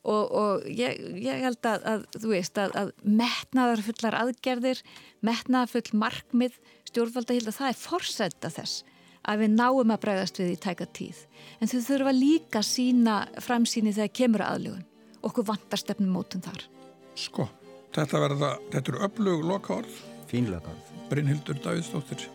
[0.07, 4.83] og, og ég, ég held að, að þú veist að, að metnaðarfullar aðgerðir
[5.25, 8.83] metnaðarfull markmið stjórnvalda held að það er forsenda þess
[9.27, 11.17] að við náum að bregðast við í tæka tíð.
[11.59, 14.85] En þau þurfa líka sína framsýni þegar kemur aðlugun
[15.27, 16.63] okkur vantar stefnum mótum þar.
[17.17, 17.49] Sko,
[17.97, 22.27] þetta verða, þetta eru öflug loka orð Fín loka orð Brynhildur Davidsdóttir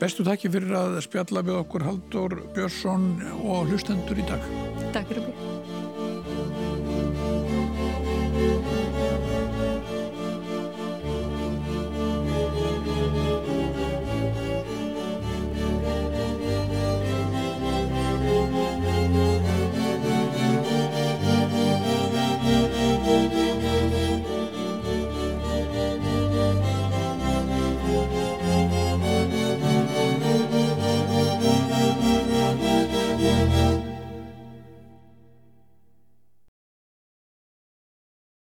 [0.00, 3.12] Bestu takki fyrir að spjalla við okkur Haldur Björnsson
[3.46, 4.48] og hlustendur í dag.
[4.90, 5.53] Takk fyrir mig